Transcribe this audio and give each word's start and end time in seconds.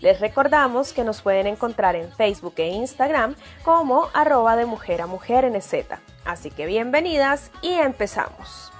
Les 0.00 0.20
recordamos 0.20 0.92
que 0.92 1.04
nos 1.04 1.22
pueden 1.22 1.46
encontrar 1.46 1.96
en 1.96 2.12
Facebook 2.12 2.54
e 2.58 2.68
Instagram 2.68 3.34
como 3.64 4.08
arroba 4.12 4.56
de 4.56 4.66
mujer 4.66 5.00
a 5.00 5.06
mujer 5.06 5.50
NZ. 5.50 5.86
Así 6.24 6.50
que 6.50 6.66
bienvenidas 6.66 7.50
y 7.62 7.72
empezamos. 7.72 8.72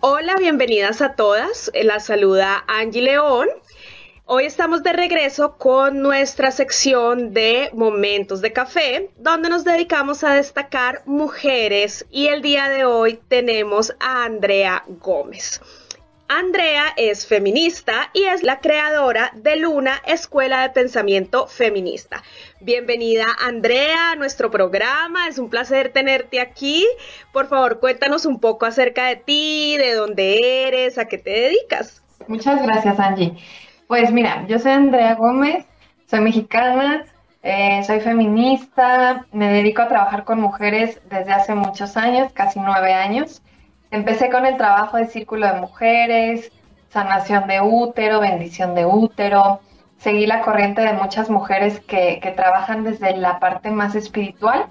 Hola, 0.00 0.36
bienvenidas 0.36 1.00
a 1.02 1.14
todas. 1.14 1.70
La 1.74 2.00
saluda 2.00 2.64
Angie 2.66 3.02
León. 3.02 3.48
Hoy 4.30 4.44
estamos 4.44 4.82
de 4.82 4.92
regreso 4.92 5.56
con 5.56 6.02
nuestra 6.02 6.50
sección 6.50 7.32
de 7.32 7.70
Momentos 7.72 8.42
de 8.42 8.52
Café, 8.52 9.08
donde 9.16 9.48
nos 9.48 9.64
dedicamos 9.64 10.22
a 10.22 10.34
destacar 10.34 11.00
mujeres 11.06 12.04
y 12.10 12.26
el 12.26 12.42
día 12.42 12.68
de 12.68 12.84
hoy 12.84 13.18
tenemos 13.28 13.94
a 14.00 14.24
Andrea 14.24 14.84
Gómez. 14.86 15.62
Andrea 16.28 16.92
es 16.98 17.26
feminista 17.26 18.10
y 18.12 18.24
es 18.24 18.42
la 18.42 18.60
creadora 18.60 19.32
de 19.34 19.56
Luna, 19.56 20.02
Escuela 20.04 20.60
de 20.60 20.74
Pensamiento 20.74 21.46
Feminista. 21.46 22.22
Bienvenida 22.60 23.24
Andrea 23.40 24.10
a 24.10 24.16
nuestro 24.16 24.50
programa, 24.50 25.26
es 25.26 25.38
un 25.38 25.48
placer 25.48 25.90
tenerte 25.90 26.42
aquí. 26.42 26.86
Por 27.32 27.48
favor, 27.48 27.80
cuéntanos 27.80 28.26
un 28.26 28.40
poco 28.40 28.66
acerca 28.66 29.06
de 29.06 29.16
ti, 29.16 29.78
de 29.78 29.94
dónde 29.94 30.68
eres, 30.68 30.98
a 30.98 31.06
qué 31.06 31.16
te 31.16 31.30
dedicas. 31.30 32.02
Muchas 32.26 32.62
gracias 32.62 33.00
Angie. 33.00 33.34
Pues 33.88 34.12
mira, 34.12 34.44
yo 34.46 34.58
soy 34.58 34.72
Andrea 34.72 35.14
Gómez, 35.14 35.64
soy 36.04 36.20
mexicana, 36.20 37.06
eh, 37.42 37.82
soy 37.84 38.00
feminista, 38.00 39.24
me 39.32 39.50
dedico 39.50 39.80
a 39.80 39.88
trabajar 39.88 40.24
con 40.24 40.42
mujeres 40.42 41.00
desde 41.08 41.32
hace 41.32 41.54
muchos 41.54 41.96
años, 41.96 42.30
casi 42.34 42.60
nueve 42.60 42.92
años. 42.92 43.40
Empecé 43.90 44.28
con 44.28 44.44
el 44.44 44.58
trabajo 44.58 44.98
de 44.98 45.06
círculo 45.06 45.46
de 45.46 45.58
mujeres, 45.58 46.52
sanación 46.90 47.46
de 47.46 47.62
útero, 47.62 48.20
bendición 48.20 48.74
de 48.74 48.84
útero. 48.84 49.60
Seguí 49.96 50.26
la 50.26 50.42
corriente 50.42 50.82
de 50.82 50.92
muchas 50.92 51.30
mujeres 51.30 51.80
que, 51.80 52.20
trabajan 52.36 52.84
desde 52.84 53.16
la 53.16 53.38
parte 53.38 53.70
más 53.70 53.94
espiritual, 53.94 54.66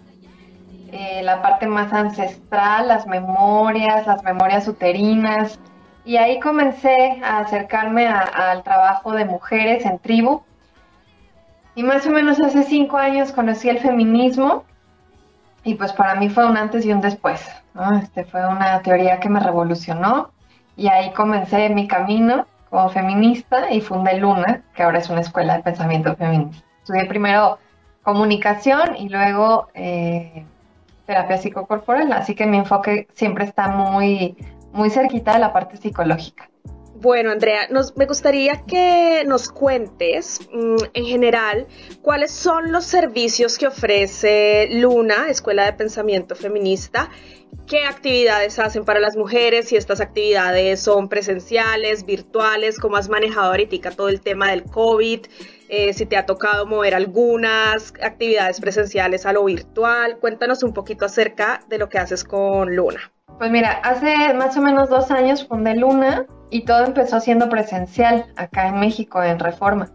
eh, 0.92 1.22
la 1.24 1.42
parte 1.42 1.66
más 1.66 1.92
ancestral, 1.92 2.88
las 2.88 3.08
memorias, 3.08 4.06
las 4.06 4.24
memorias 4.24 4.68
uterinas, 4.68 5.60
y 6.08 6.16
ahí 6.16 6.40
comencé 6.40 7.20
a 7.22 7.40
acercarme 7.40 8.08
al 8.08 8.64
trabajo 8.64 9.12
de 9.12 9.26
mujeres 9.26 9.86
en 9.86 10.00
tribu. 10.00 10.42
Y 11.76 11.84
más 11.84 12.08
o 12.08 12.12
menos 12.12 12.40
hace 12.40 12.64
cinco 12.64 12.96
años 12.96 13.34
conocí 13.34 13.68
el 13.68 13.80
feminismo 13.80 14.64
y 15.66 15.76
pues 15.76 15.92
para 15.92 16.16
mí 16.16 16.30
fue 16.30 16.46
un 16.46 16.56
antes 16.56 16.86
y 16.86 16.94
un 16.94 17.02
después. 17.02 17.46
Este 18.02 18.24
fue 18.24 18.48
una 18.48 18.82
teoría 18.84 19.20
que 19.20 19.28
me 19.28 19.42
revolucionó 19.42 20.32
y 20.78 20.88
ahí 20.88 21.12
comencé 21.12 21.68
mi 21.72 21.90
camino 21.90 22.48
como 22.70 22.88
feminista 22.88 23.70
y 23.70 23.82
fundé 23.82 24.18
Luna, 24.18 24.62
que 24.76 24.84
ahora 24.84 25.00
es 25.00 25.10
una 25.10 25.20
escuela 25.20 25.58
de 25.58 25.64
pensamiento 25.64 26.16
feminista. 26.16 26.66
Estudié 26.84 27.06
primero 27.06 27.60
comunicación 28.04 28.96
y 28.96 29.10
luego 29.10 29.68
eh, 29.74 30.46
terapia 31.06 31.38
psicocorporal, 31.38 32.14
así 32.14 32.34
que 32.34 32.46
mi 32.46 32.60
enfoque 32.60 33.10
siempre 33.14 33.44
está 33.44 33.68
muy 33.68 34.38
muy 34.78 34.90
cerquita 34.90 35.34
de 35.34 35.40
la 35.40 35.52
parte 35.52 35.76
psicológica. 35.78 36.50
Bueno, 37.00 37.30
Andrea, 37.30 37.68
nos, 37.70 37.96
me 37.96 38.08
gustaría 38.08 38.64
que 38.66 39.24
nos 39.28 39.50
cuentes 39.50 40.40
mm, 40.52 40.76
en 40.94 41.06
general 41.06 41.68
cuáles 42.02 42.32
son 42.32 42.72
los 42.72 42.86
servicios 42.86 43.60
que 43.60 43.68
ofrece 43.68 44.68
Luna, 44.72 45.30
Escuela 45.30 45.66
de 45.66 45.74
Pensamiento 45.74 46.36
Feminista, 46.36 47.12
qué 47.68 47.84
actividades 47.84 48.58
hacen 48.58 48.84
para 48.84 49.00
las 49.00 49.16
mujeres, 49.16 49.68
si 49.68 49.76
estas 49.76 50.02
actividades 50.02 50.80
son 50.80 51.08
presenciales, 51.08 52.04
virtuales, 52.04 52.80
cómo 52.80 52.98
has 52.98 53.10
manejado 53.10 53.52
ahorita 53.52 53.92
todo 53.92 54.10
el 54.10 54.22
tema 54.22 54.50
del 54.50 54.64
COVID, 54.64 55.20
eh, 55.70 55.94
si 55.94 56.08
te 56.08 56.18
ha 56.18 56.26
tocado 56.26 56.66
mover 56.66 56.96
algunas 56.96 57.94
actividades 58.02 58.60
presenciales 58.60 59.28
a 59.28 59.34
lo 59.34 59.44
virtual. 59.46 60.18
Cuéntanos 60.18 60.64
un 60.64 60.74
poquito 60.74 61.06
acerca 61.06 61.60
de 61.68 61.78
lo 61.78 61.90
que 61.90 62.00
haces 62.00 62.24
con 62.24 62.76
Luna. 62.76 63.12
Pues 63.38 63.52
mira, 63.52 63.72
hace 63.84 64.34
más 64.34 64.58
o 64.58 64.62
menos 64.62 64.90
dos 64.90 65.12
años 65.12 65.48
fundé 65.48 65.76
Luna 65.76 66.26
y 66.50 66.66
todo 66.66 66.86
empezó 66.86 67.20
siendo 67.20 67.50
presencial 67.50 68.26
acá 68.36 68.68
en 68.68 68.80
México, 68.80 69.22
en 69.22 69.38
Reforma. 69.38 69.90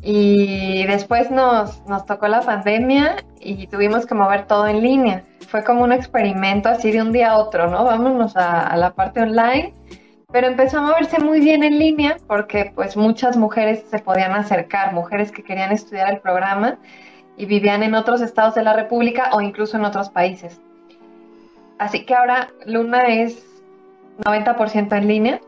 Y 0.00 0.86
después 0.86 1.30
nos, 1.30 1.84
nos 1.86 2.06
tocó 2.06 2.28
la 2.28 2.42
pandemia 2.42 3.16
y 3.40 3.66
tuvimos 3.66 4.06
que 4.06 4.14
mover 4.14 4.46
todo 4.46 4.68
en 4.68 4.82
línea. 4.82 5.24
Fue 5.48 5.64
como 5.64 5.82
un 5.82 5.92
experimento 5.92 6.68
así 6.68 6.92
de 6.92 7.02
un 7.02 7.12
día 7.12 7.32
a 7.32 7.38
otro, 7.38 7.68
¿no? 7.68 7.84
Vámonos 7.84 8.36
a, 8.36 8.76
la 8.76 8.94
parte 8.94 9.20
online. 9.20 9.74
Pero 10.30 10.46
empezó 10.46 10.78
a 10.78 10.82
moverse 10.82 11.18
muy 11.18 11.40
bien 11.40 11.64
en 11.64 11.78
línea 11.78 12.18
porque 12.26 12.70
pues 12.74 12.96
muchas 12.96 13.36
mujeres 13.36 13.84
se 13.90 13.98
podían 13.98 14.32
acercar, 14.32 14.92
mujeres 14.92 15.32
que 15.32 15.42
querían 15.42 15.72
estudiar 15.72 16.12
el 16.12 16.20
programa 16.20 16.78
y 17.36 17.46
vivían 17.46 17.82
en 17.82 17.94
otros 17.94 18.20
estados 18.20 18.54
de 18.54 18.62
la 18.62 18.74
República 18.74 19.30
o 19.32 19.40
incluso 19.40 19.78
en 19.78 19.86
otros 19.86 20.10
países. 20.10 20.60
Así 21.78 22.04
que 22.04 22.14
ahora 22.14 22.48
Luna 22.66 23.06
es 23.06 23.44
90% 24.24 24.96
en 24.96 25.08
línea. 25.08 25.40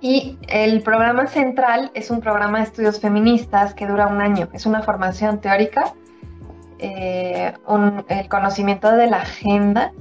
Y 0.00 0.36
el 0.48 0.82
programa 0.82 1.28
central 1.28 1.92
es 1.94 2.10
un 2.10 2.20
programa 2.20 2.58
de 2.58 2.64
estudios 2.64 3.00
feministas 3.00 3.72
que 3.72 3.86
dura 3.86 4.08
un 4.08 4.20
año. 4.20 4.48
Es 4.52 4.66
una 4.66 4.82
formación 4.82 5.40
teórica, 5.40 5.94
eh, 6.80 7.52
el 8.08 8.28
conocimiento 8.28 8.90
de 8.90 9.06
la 9.06 9.18
agenda, 9.18 9.92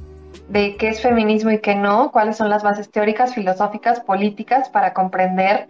de 0.49 0.75
qué 0.77 0.89
es 0.89 1.01
feminismo 1.01 1.51
y 1.51 1.59
qué 1.59 1.75
no, 1.75 2.11
cuáles 2.11 2.37
son 2.37 2.49
las 2.49 2.63
bases 2.63 2.89
teóricas, 2.89 3.35
filosóficas, 3.35 3.99
políticas 3.99 4.69
para 4.69 4.93
comprender 4.93 5.67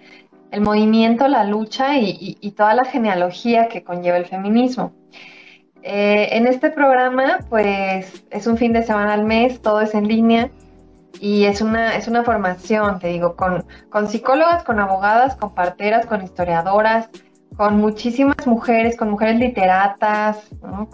el 0.51 0.61
movimiento, 0.61 1.27
la 1.27 1.43
lucha 1.43 1.97
y 1.97 2.51
toda 2.51 2.73
la 2.73 2.85
genealogía 2.85 3.67
que 3.67 3.83
conlleva 3.83 4.17
el 4.17 4.25
feminismo. 4.25 4.93
Eh, 5.83 6.29
en 6.37 6.47
este 6.47 6.69
programa, 6.69 7.39
pues 7.49 8.23
es 8.29 8.47
un 8.47 8.57
fin 8.57 8.73
de 8.73 8.83
semana 8.83 9.13
al 9.13 9.25
mes, 9.25 9.61
todo 9.61 9.81
es 9.81 9.95
en 9.95 10.07
línea 10.07 10.51
y 11.19 11.45
es 11.45 11.61
una, 11.61 11.95
es 11.95 12.07
una 12.07 12.23
formación, 12.23 12.99
te 12.99 13.07
digo, 13.07 13.35
con, 13.35 13.65
con 13.89 14.07
psicólogas, 14.07 14.63
con 14.63 14.79
abogadas, 14.79 15.35
con 15.35 15.53
parteras, 15.55 16.05
con 16.05 16.23
historiadoras, 16.23 17.09
con 17.57 17.77
muchísimas 17.77 18.45
mujeres, 18.45 18.95
con 18.95 19.09
mujeres 19.09 19.39
literatas, 19.39 20.39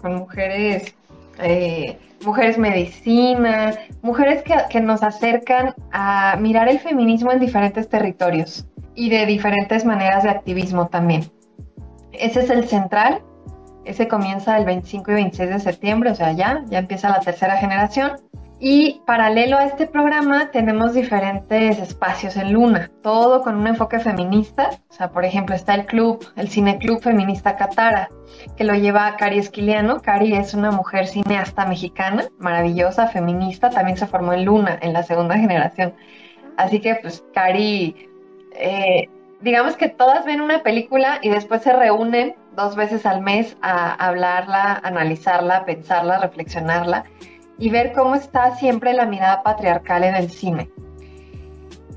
con 0.00 0.14
mujeres, 0.14 0.94
eh, 1.38 1.98
mujeres 2.24 2.58
medicina, 2.58 3.74
mujeres 4.02 4.42
que, 4.42 4.54
que 4.70 4.80
nos 4.80 5.02
acercan 5.02 5.74
a 5.92 6.36
mirar 6.40 6.68
el 6.68 6.78
feminismo 6.80 7.30
en 7.30 7.40
diferentes 7.40 7.88
territorios 7.88 8.66
y 8.94 9.10
de 9.10 9.26
diferentes 9.26 9.84
maneras 9.84 10.24
de 10.24 10.30
activismo 10.30 10.88
también. 10.88 11.30
Ese 12.12 12.40
es 12.40 12.50
el 12.50 12.66
central, 12.66 13.22
ese 13.88 14.06
comienza 14.06 14.56
el 14.58 14.66
25 14.66 15.10
y 15.10 15.14
26 15.14 15.50
de 15.50 15.60
septiembre, 15.60 16.10
o 16.10 16.14
sea, 16.14 16.32
ya, 16.32 16.62
ya 16.68 16.78
empieza 16.78 17.08
la 17.08 17.20
tercera 17.20 17.56
generación. 17.56 18.12
Y 18.60 19.00
paralelo 19.06 19.56
a 19.56 19.66
este 19.66 19.86
programa 19.86 20.50
tenemos 20.50 20.92
diferentes 20.92 21.78
espacios 21.78 22.36
en 22.36 22.52
Luna, 22.52 22.90
todo 23.02 23.42
con 23.42 23.54
un 23.54 23.68
enfoque 23.68 24.00
feminista. 24.00 24.70
O 24.90 24.92
sea, 24.92 25.10
por 25.10 25.24
ejemplo, 25.24 25.54
está 25.54 25.74
el 25.76 25.86
club, 25.86 26.26
el 26.34 26.48
Cine 26.48 26.78
Club 26.78 27.00
Feminista 27.00 27.54
Catara, 27.56 28.10
que 28.56 28.64
lo 28.64 28.74
lleva 28.74 29.16
Cari 29.16 29.38
Esquiliano. 29.38 30.02
Cari 30.02 30.34
es 30.34 30.54
una 30.54 30.72
mujer 30.72 31.06
cineasta 31.06 31.66
mexicana, 31.66 32.24
maravillosa, 32.38 33.06
feminista, 33.06 33.70
también 33.70 33.96
se 33.96 34.08
formó 34.08 34.32
en 34.32 34.44
Luna, 34.44 34.76
en 34.82 34.92
la 34.92 35.04
segunda 35.04 35.38
generación. 35.38 35.94
Así 36.56 36.80
que, 36.80 36.96
pues, 36.96 37.24
Cari, 37.32 38.08
eh, 38.56 39.08
digamos 39.40 39.76
que 39.76 39.88
todas 39.88 40.24
ven 40.24 40.40
una 40.40 40.62
película 40.62 41.18
y 41.22 41.28
después 41.28 41.62
se 41.62 41.72
reúnen 41.72 42.34
dos 42.56 42.74
veces 42.74 43.06
al 43.06 43.20
mes 43.22 43.56
a 43.62 43.94
hablarla, 43.94 44.80
analizarla, 44.82 45.64
pensarla, 45.64 46.18
reflexionarla 46.18 47.04
y 47.58 47.70
ver 47.70 47.92
cómo 47.92 48.14
está 48.14 48.56
siempre 48.56 48.92
la 48.92 49.06
mirada 49.06 49.42
patriarcal 49.42 50.04
en 50.04 50.16
el 50.16 50.30
cine. 50.30 50.70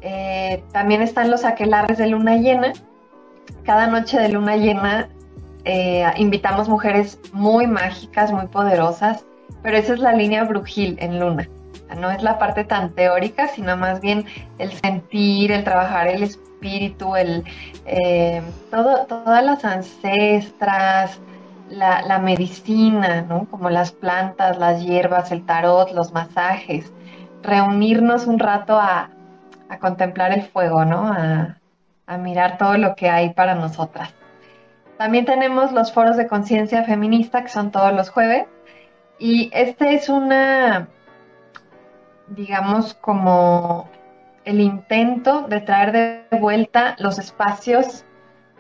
Eh, 0.02 0.64
también 0.72 1.02
están 1.02 1.30
los 1.30 1.46
aquelares 1.46 1.98
de 1.98 2.08
luna 2.08 2.36
llena. 2.38 2.74
Cada 3.64 3.88
noche 3.88 4.20
de 4.20 4.30
luna 4.30 4.58
llena 4.58 5.10
eh, 5.66 6.06
invitamos 6.18 6.70
mujeres 6.70 7.20
muy 7.34 7.68
mágicas, 7.68 8.32
muy 8.32 8.48
poderosas, 8.48 9.26
pero 9.62 9.78
esa 9.78 9.94
es 9.94 10.00
la 10.00 10.14
línea 10.14 10.44
brujil 10.44 10.98
en 11.00 11.20
luna. 11.20 11.48
no 12.00 12.10
es 12.10 12.24
la 12.24 12.40
parte 12.40 12.64
tan 12.64 12.94
teórica, 12.94 13.48
sino 13.50 13.76
más 13.78 14.00
bien 14.00 14.26
el 14.60 14.72
sentir, 14.72 15.52
el 15.52 15.64
trabajar 15.64 16.08
el 16.08 16.24
espíritu, 16.24 16.51
el, 16.62 17.44
eh, 17.86 18.42
todo, 18.70 19.06
todas 19.06 19.44
las 19.44 19.66
ancestras, 19.66 21.20
la, 21.70 22.20
medicina, 22.20 23.22
¿no? 23.22 23.46
Como 23.50 23.70
las 23.70 23.92
plantas, 23.92 24.58
las 24.58 24.84
hierbas, 24.84 25.32
el 25.32 25.46
tarot, 25.46 25.92
los 25.92 26.12
masajes. 26.12 26.92
Reunirnos 27.42 28.28
un 28.28 28.40
rato 28.40 28.78
a, 28.80 29.10
contemplar 29.80 30.34
el 30.34 30.44
fuego, 30.44 30.84
¿no? 30.86 31.08
A, 31.08 31.58
a 32.06 32.18
mirar 32.18 32.58
todo 32.58 32.78
lo 32.78 32.96
que 32.96 33.10
hay 33.10 33.34
para 33.34 33.56
nosotras. 33.56 34.14
También 34.98 35.26
tenemos 35.26 35.72
los 35.72 35.94
foros 35.94 36.18
de 36.18 36.28
conciencia 36.28 36.84
feminista 36.84 37.42
que 37.42 37.50
son 37.50 37.72
todos 37.72 37.94
los 37.94 38.10
jueves. 38.10 38.46
Y 39.18 39.50
este 39.54 39.96
es 39.96 40.10
una, 40.10 40.90
digamos, 42.28 42.94
como 42.96 43.90
el 44.46 44.60
intento 44.60 45.44
de 45.48 45.62
traer 45.62 45.92
de 45.92 46.38
vuelta 46.38 46.96
los 47.00 47.20
espacios 47.20 48.06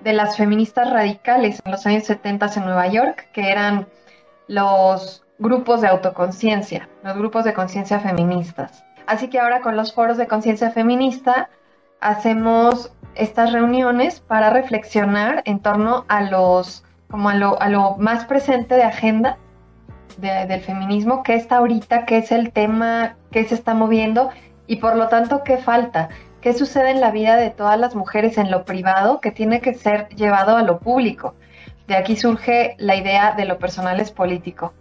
de 0.04 0.13
las 0.13 0.38
feministas 0.38 0.89
radicales 0.89 1.62
en 1.63 1.72
los 1.72 1.86
años 1.86 2.04
70 2.06 2.51
en 2.56 2.66
Nueva 2.66 2.88
York, 2.88 3.30
que 3.33 3.51
eran 3.51 3.88
los 4.48 5.24
grupos 5.39 5.81
de 5.81 5.88
autoconciencia, 5.88 6.89
los 7.04 7.18
grupos 7.18 7.44
de 7.44 7.54
conciencia 7.54 8.00
feministas. 8.00 8.83
Así 9.07 9.28
que 9.28 9.39
ahora 9.39 9.62
con 9.62 9.75
los 9.75 9.94
foros 9.94 10.18
de 10.18 10.28
conciencia 10.28 10.72
feminista 10.72 11.50
hacemos 12.00 12.92
estas 13.16 13.51
reuniones 13.51 14.19
para 14.19 14.50
reflexionar 14.50 15.42
en 15.45 15.60
torno 15.60 16.06
a 16.07 16.22
los 16.22 16.83
como 17.10 17.30
a 17.30 17.36
lo, 17.36 17.62
a 17.62 17.68
lo 17.68 17.98
más 17.98 18.25
presente 18.25 18.75
de 18.75 18.83
agenda 18.83 19.38
del 20.18 20.62
feminismo, 20.62 21.24
qué 21.24 21.36
está 21.36 21.57
ahorita, 21.57 22.06
qué 22.06 22.19
es 22.19 22.31
el 22.31 22.51
tema, 22.51 23.16
qué 23.31 23.44
se 23.45 23.56
está 23.56 23.74
moviendo 23.74 24.30
y 24.71 24.77
por 24.77 24.95
lo 24.95 25.09
tanto 25.09 25.44
qué 25.44 25.57
falta, 25.57 26.07
qué 26.39 26.53
sucede 26.53 26.91
en 26.91 27.01
la 27.01 27.12
vida 27.12 27.35
de 27.35 27.50
todas 27.50 27.77
las 27.77 27.94
mujeres 27.94 28.38
en 28.38 28.50
lo 28.50 28.63
privado 28.63 29.19
que 29.19 29.29
tiene 29.29 29.59
que 29.59 29.73
ser 29.73 30.07
llevado 30.15 30.56
a 30.56 30.63
lo 30.63 30.79
público. 30.79 31.35
De 31.89 31.97
aquí 31.97 32.15
surge 32.15 32.75
la 32.77 32.95
idea 32.95 33.33
de 33.33 33.44
lo 33.44 33.59
personal 33.59 34.00
es 34.00 34.12
político. 34.12 34.73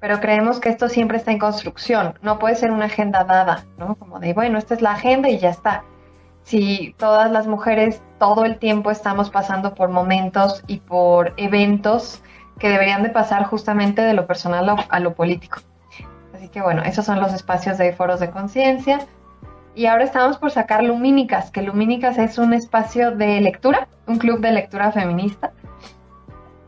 Pero 0.00 0.20
creemos 0.20 0.60
que 0.60 0.68
esto 0.68 0.90
siempre 0.90 1.16
está 1.16 1.30
en 1.30 1.38
construcción, 1.38 2.18
no 2.20 2.38
puede 2.38 2.56
ser 2.56 2.72
una 2.72 2.84
agenda 2.84 3.24
dada, 3.24 3.64
¿no? 3.78 3.94
Como 3.94 4.20
de, 4.20 4.34
bueno, 4.34 4.58
esta 4.58 4.74
es 4.74 4.82
la 4.82 4.92
agenda 4.92 5.30
y 5.30 5.38
ya 5.38 5.48
está. 5.48 5.82
Si 6.42 6.94
todas 6.98 7.30
las 7.30 7.46
mujeres 7.46 8.02
todo 8.18 8.44
el 8.44 8.58
tiempo 8.58 8.90
estamos 8.90 9.30
pasando 9.30 9.74
por 9.74 9.88
momentos 9.88 10.62
y 10.66 10.80
por 10.80 11.32
eventos 11.38 12.22
que 12.58 12.68
deberían 12.68 13.02
de 13.02 13.08
pasar 13.08 13.44
justamente 13.44 14.02
de 14.02 14.12
lo 14.12 14.26
personal 14.26 14.76
a 14.90 15.00
lo 15.00 15.14
político. 15.14 15.60
Así 16.34 16.50
que 16.50 16.60
bueno, 16.60 16.82
esos 16.82 17.06
son 17.06 17.18
los 17.18 17.32
espacios 17.32 17.78
de 17.78 17.94
foros 17.94 18.20
de 18.20 18.30
conciencia, 18.30 18.98
y 19.74 19.86
ahora 19.86 20.04
estamos 20.04 20.38
por 20.38 20.50
sacar 20.50 20.84
Lumínicas, 20.84 21.50
que 21.50 21.62
Lumínicas 21.62 22.18
es 22.18 22.38
un 22.38 22.52
espacio 22.52 23.12
de 23.12 23.40
lectura, 23.40 23.88
un 24.06 24.18
club 24.18 24.40
de 24.40 24.52
lectura 24.52 24.92
feminista, 24.92 25.52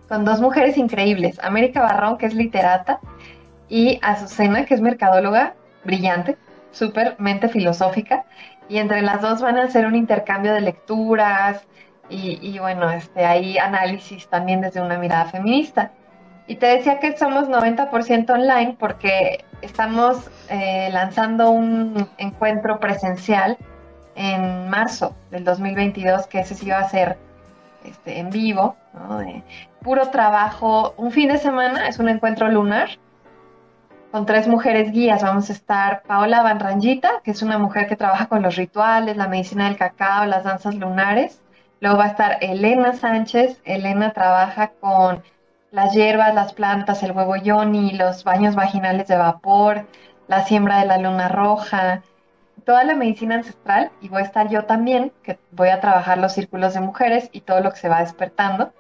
con 0.08 0.24
dos 0.24 0.40
mujeres 0.40 0.76
increíbles, 0.76 1.38
América 1.42 1.82
Barrón, 1.82 2.18
que 2.18 2.26
es 2.26 2.34
literata, 2.34 3.00
y 3.68 3.98
Azucena, 4.02 4.64
que 4.64 4.74
es 4.74 4.80
mercadóloga, 4.80 5.54
brillante, 5.84 6.36
súper 6.70 7.16
mente 7.18 7.48
filosófica, 7.48 8.24
y 8.68 8.78
entre 8.78 9.02
las 9.02 9.20
dos 9.20 9.42
van 9.42 9.58
a 9.58 9.64
hacer 9.64 9.86
un 9.86 9.94
intercambio 9.94 10.54
de 10.54 10.60
lecturas 10.62 11.66
y, 12.08 12.38
y 12.42 12.58
bueno, 12.58 12.90
este, 12.90 13.24
hay 13.24 13.58
análisis 13.58 14.28
también 14.28 14.60
desde 14.60 14.80
una 14.80 14.98
mirada 14.98 15.26
feminista. 15.26 15.92
Y 16.46 16.56
te 16.56 16.66
decía 16.66 17.00
que 17.00 17.16
somos 17.16 17.48
90% 17.48 18.30
online 18.30 18.76
porque 18.78 19.44
estamos 19.62 20.30
eh, 20.50 20.90
lanzando 20.92 21.50
un 21.50 22.06
encuentro 22.18 22.80
presencial 22.80 23.56
en 24.14 24.68
marzo 24.68 25.14
del 25.30 25.44
2022, 25.44 26.26
que 26.26 26.40
ese 26.40 26.54
sí 26.54 26.68
va 26.68 26.78
a 26.78 26.88
ser 26.88 27.16
este, 27.84 28.18
en 28.18 28.30
vivo, 28.30 28.76
de 29.18 29.42
puro 29.82 30.08
trabajo, 30.10 30.94
un 30.96 31.10
fin 31.10 31.28
de 31.28 31.38
semana, 31.38 31.88
es 31.88 31.98
un 31.98 32.08
encuentro 32.08 32.48
lunar 32.48 32.90
con 34.14 34.26
tres 34.26 34.46
mujeres 34.46 34.92
guías. 34.92 35.22
Vamos 35.22 35.50
a 35.50 35.52
estar 35.52 36.02
Paola 36.02 36.42
Van 36.42 36.60
Rangita, 36.60 37.20
que 37.24 37.32
es 37.32 37.42
una 37.42 37.58
mujer 37.58 37.88
que 37.88 37.96
trabaja 37.96 38.26
con 38.26 38.42
los 38.42 38.54
rituales, 38.54 39.16
la 39.16 39.28
medicina 39.28 39.64
del 39.64 39.76
cacao, 39.76 40.24
las 40.24 40.44
danzas 40.44 40.76
lunares. 40.76 41.42
Luego 41.80 41.98
va 41.98 42.04
a 42.04 42.08
estar 42.08 42.38
Elena 42.40 42.92
Sánchez. 42.92 43.60
Elena 43.64 44.12
trabaja 44.12 44.68
con 44.80 45.22
las 45.74 45.92
hierbas, 45.92 46.32
las 46.34 46.52
plantas, 46.52 47.02
el 47.02 47.10
huevo 47.10 47.34
yoni, 47.34 47.92
los 47.94 48.22
baños 48.22 48.54
vaginales 48.54 49.08
de 49.08 49.16
vapor, 49.16 49.86
la 50.28 50.44
siembra 50.44 50.78
de 50.78 50.86
la 50.86 50.98
luna 50.98 51.28
roja, 51.28 52.02
toda 52.64 52.84
la 52.84 52.94
medicina 52.94 53.34
ancestral 53.34 53.90
y 54.00 54.08
voy 54.08 54.22
a 54.22 54.24
estar 54.24 54.48
yo 54.48 54.66
también, 54.66 55.12
que 55.24 55.36
voy 55.50 55.70
a 55.70 55.80
trabajar 55.80 56.18
los 56.18 56.32
círculos 56.32 56.74
de 56.74 56.80
mujeres 56.80 57.28
y 57.32 57.40
todo 57.40 57.60
lo 57.60 57.72
que 57.72 57.78
se 57.78 57.88
va 57.88 58.00
despertando. 58.00 58.72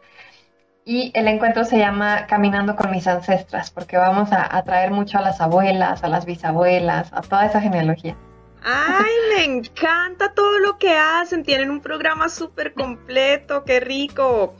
Y 0.84 1.10
el 1.14 1.26
encuentro 1.26 1.64
se 1.64 1.78
llama 1.78 2.26
Caminando 2.28 2.76
con 2.76 2.92
mis 2.92 3.08
ancestras, 3.08 3.72
porque 3.72 3.96
vamos 3.96 4.30
a 4.30 4.56
atraer 4.56 4.92
mucho 4.92 5.18
a 5.18 5.22
las 5.22 5.40
abuelas, 5.40 6.04
a 6.04 6.08
las 6.08 6.26
bisabuelas, 6.26 7.12
a 7.12 7.22
toda 7.22 7.46
esa 7.46 7.60
genealogía. 7.60 8.16
Ay, 8.62 9.12
me 9.34 9.44
encanta 9.44 10.32
todo 10.32 10.60
lo 10.60 10.78
que 10.78 10.96
hacen, 10.96 11.42
tienen 11.42 11.70
un 11.70 11.80
programa 11.80 12.28
súper 12.28 12.72
completo, 12.72 13.64
qué 13.64 13.80
rico. 13.80 14.54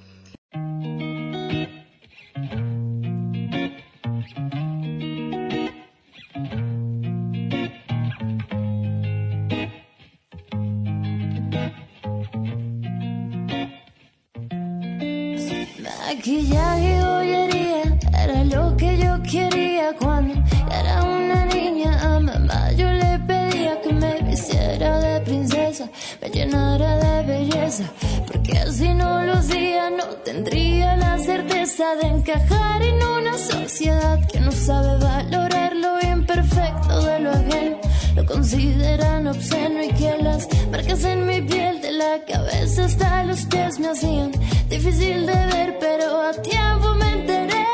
Maquillaje 16.24 16.96
y 16.96 17.02
joyería 17.02 17.82
era 18.24 18.44
lo 18.44 18.74
que 18.78 18.96
yo 18.96 19.22
quería 19.22 19.94
cuando 20.00 20.32
era 20.72 21.02
una 21.02 21.44
niña. 21.44 22.00
A 22.00 22.18
mamá 22.18 22.72
yo 22.72 22.90
le 22.90 23.18
pedía 23.18 23.78
que 23.82 23.92
me 23.92 24.22
vistiera 24.22 25.00
de 25.00 25.20
princesa, 25.20 25.86
me 26.22 26.30
llenara 26.30 26.96
de 26.96 27.26
belleza, 27.26 27.84
porque 28.26 28.56
así 28.56 28.88
no 28.94 29.22
lo 29.22 29.34
hacía, 29.34 29.90
no 29.90 30.04
tendría 30.24 30.96
la 30.96 31.18
certeza 31.18 31.94
de 31.96 32.06
encajar 32.06 32.80
en 32.80 33.02
una 33.04 33.36
sociedad 33.36 34.18
que 34.26 34.40
no 34.40 34.50
sabe 34.50 35.04
valorar 35.04 35.76
lo 35.76 36.00
imperfecto 36.00 37.02
de 37.04 37.20
lo 37.20 37.32
ajeno 37.32 37.84
lo 38.16 38.24
consideran 38.26 39.26
obsceno 39.26 39.82
y 39.82 39.88
que 39.88 40.16
las 40.22 40.48
marcas 40.70 41.04
en 41.04 41.26
mi 41.26 41.42
piel 41.42 41.80
de 41.80 41.92
la 41.92 42.20
cabeza 42.26 42.84
hasta 42.84 43.24
los 43.24 43.44
pies 43.46 43.78
me 43.80 43.88
hacían 43.88 44.30
difícil 44.78 45.24
de 45.24 45.46
ver, 45.52 45.76
pero 45.78 46.20
a 46.20 46.32
tiempo 46.32 46.94
me 46.96 47.08
enteré 47.10 47.64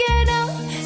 que 0.00 0.14
no 0.30 0.40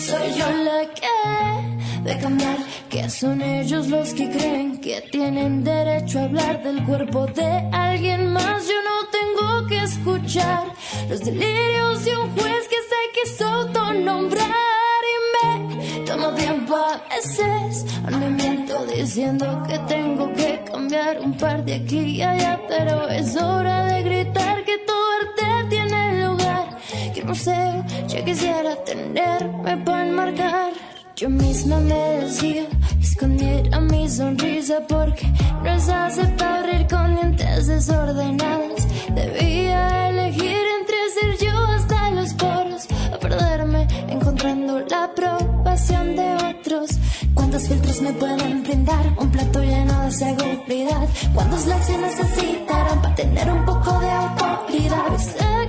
soy 0.09 0.29
yo 0.39 0.49
la 0.65 0.81
que 0.99 2.03
de 2.03 2.19
cambiar, 2.19 2.57
que 2.91 3.09
son 3.09 3.41
ellos 3.41 3.87
los 3.87 4.13
que 4.13 4.29
creen 4.29 4.81
que 4.81 5.03
tienen 5.13 5.63
derecho 5.63 6.19
a 6.19 6.25
hablar 6.25 6.65
del 6.65 6.85
cuerpo 6.85 7.27
de 7.27 7.51
alguien 7.73 8.33
más. 8.33 8.67
Yo 8.67 8.79
no 8.91 8.97
tengo 9.19 9.67
que 9.69 9.79
escuchar 9.85 10.65
los 11.09 11.21
delirios 11.21 12.05
de 12.07 12.17
un 12.17 12.29
juez 12.37 12.63
que 12.73 12.81
se 12.91 13.01
quiso 13.15 13.47
autonombrar 13.47 15.03
y 15.13 15.17
me 15.33 16.05
tomo 16.05 16.35
tiempo 16.35 16.75
a 16.75 17.01
veces. 17.15 17.85
Me 18.11 18.31
miento 18.31 18.85
diciendo 18.87 19.63
que 19.69 19.79
tengo 19.95 20.33
que 20.33 20.61
cambiar 20.65 21.21
un 21.21 21.37
par 21.37 21.65
de 21.65 21.75
aquí 21.75 22.01
y 22.17 22.23
allá, 22.23 22.61
pero 22.69 23.09
es 23.09 23.37
hora 23.37 23.87
de 23.87 24.03
gritar 24.03 24.65
que 24.65 24.79
todo 24.79 24.92
Que 27.23 27.29
museo 27.29 27.85
yo 28.09 28.25
quisiera 28.25 28.75
tenerme 28.85 29.77
para 29.85 30.09
enmarcar. 30.09 30.73
Yo 31.15 31.31
misma 31.31 31.79
me 31.79 31.95
decía 31.95 32.65
escondiera 33.01 33.79
mi 33.79 34.09
sonrisa 34.09 34.81
porque 34.89 35.31
no 35.63 35.71
es 35.71 35.89
aceptable 35.89 36.81
ir 36.81 36.87
con 36.89 37.15
dientes 37.15 37.69
desordenados. 37.69 38.89
Debía 39.15 40.09
elegir 40.09 40.65
entre 40.81 40.97
ser 41.15 41.47
yo 41.47 41.57
hasta 41.57 42.11
los 42.11 42.35
poros 42.35 42.89
o 43.15 43.19
perderme 43.21 43.87
encontrando 44.09 44.81
la 44.81 45.05
aprobación 45.05 46.17
de 46.17 46.35
otros. 46.51 46.91
¿Cuántos 47.35 47.69
filtros 47.69 48.03
me 48.03 48.13
pueden 48.15 48.65
brindar 48.65 49.07
un 49.17 49.31
plato 49.31 49.63
lleno 49.63 50.07
de 50.07 50.11
seguridad? 50.11 51.09
¿Cuántos 51.33 51.67
likes 51.69 51.85
se 51.85 51.99
necesitarán 51.99 53.01
para 53.01 53.15
tener 53.15 53.49
un 53.49 53.65
poco 53.65 54.01
de 54.01 54.11
autoridad? 54.11 55.62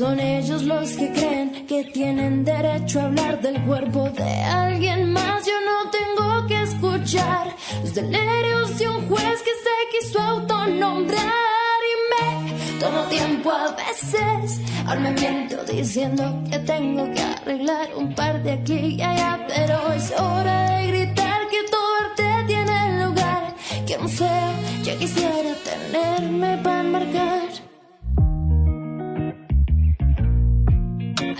Son 0.00 0.18
ellos 0.18 0.62
los 0.62 0.92
que 0.92 1.12
creen 1.12 1.66
que 1.66 1.84
tienen 1.84 2.42
derecho 2.42 3.00
a 3.00 3.04
hablar 3.04 3.38
del 3.42 3.62
cuerpo 3.66 4.08
de 4.08 4.32
alguien 4.44 5.12
más. 5.12 5.44
Yo 5.44 5.52
no 5.70 5.90
tengo 5.90 6.46
que 6.46 6.62
escuchar 6.62 7.54
los 7.82 7.94
delirios 7.94 8.78
de 8.78 8.88
un 8.88 9.06
juez 9.08 9.42
que 9.42 9.54
se 9.64 9.76
quiso 9.92 10.18
autonombrar 10.18 11.80
y 11.92 11.94
me 12.10 12.80
tomo 12.80 13.02
tiempo 13.10 13.52
a 13.52 13.72
veces. 13.72 14.62
Ahora 14.86 15.00
me 15.00 15.10
miento 15.10 15.62
diciendo 15.64 16.22
que 16.50 16.58
tengo 16.60 17.04
que 17.12 17.20
arreglar 17.20 17.90
un 17.94 18.14
par 18.14 18.42
de 18.42 18.52
aquí 18.52 18.96
y 18.96 19.02
allá, 19.02 19.44
pero 19.48 19.92
es 19.92 20.12
hora 20.12 20.78
de 20.78 20.86
gritar 20.86 21.40
que 21.50 21.62
todo 21.70 21.96
arte 22.04 22.44
tiene 22.46 23.04
lugar. 23.04 23.54
Que 23.86 23.98
no 23.98 24.08
sea, 24.08 24.50
yo 24.82 24.96
quisiera 24.96 25.52
tenerme 25.62 26.56
para 26.62 26.80
enmarcar. 26.80 27.69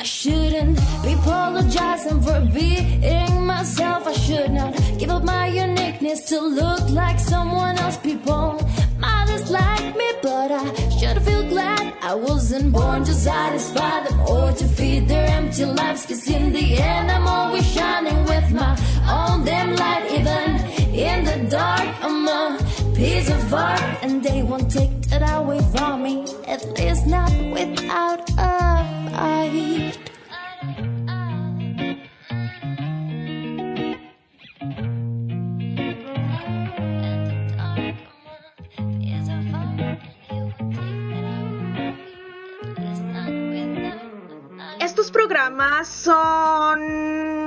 I 0.01 0.03
shouldn't 0.03 0.81
be 1.03 1.13
apologizing 1.13 2.23
for 2.23 2.41
being 2.55 3.45
myself. 3.45 4.07
I 4.07 4.15
should 4.15 4.51
not 4.51 4.73
give 4.99 5.11
up 5.11 5.25
my 5.25 5.49
uniqueness 5.49 6.21
to 6.31 6.41
look 6.41 6.89
like 6.89 7.21
someone 7.21 7.77
else. 7.77 7.99
People 7.99 8.67
might 8.99 9.27
dislike 9.27 9.95
me, 9.95 10.11
but 10.23 10.53
I 10.53 10.65
should 10.89 11.21
feel 11.21 11.47
glad 11.51 11.93
I 12.01 12.15
wasn't 12.15 12.73
born 12.73 13.05
to 13.05 13.13
satisfy 13.13 14.05
them 14.05 14.21
or 14.21 14.53
to 14.53 14.65
feed 14.69 15.07
their 15.07 15.27
empty 15.27 15.67
lives. 15.67 16.07
Cause 16.07 16.27
in 16.31 16.51
the 16.55 16.79
end, 16.79 17.11
I'm 17.11 17.29
always 17.29 17.71
shining 17.71 18.25
with 18.25 18.51
my 18.53 18.73
own 19.07 19.45
damn 19.45 19.77
light. 19.77 20.07
Even 20.19 20.51
in 20.95 21.25
the 21.25 21.51
dark, 21.51 21.89
I'm 22.03 22.27
a 22.27 22.60
piece 23.01 23.31
of 23.31 23.55
art, 23.55 23.81
and 24.03 24.23
they 24.23 24.43
won't 24.43 24.71
take 24.71 24.93
that 25.09 25.25
away 25.33 25.61
from 25.73 26.03
me. 26.03 26.27
At 26.47 26.63
least 26.77 27.07
not 27.07 27.33
without 27.49 28.29
a 28.37 28.53
fight. 29.17 29.97
Estos 44.79 45.11
programas 45.11 45.89
son 45.89 47.40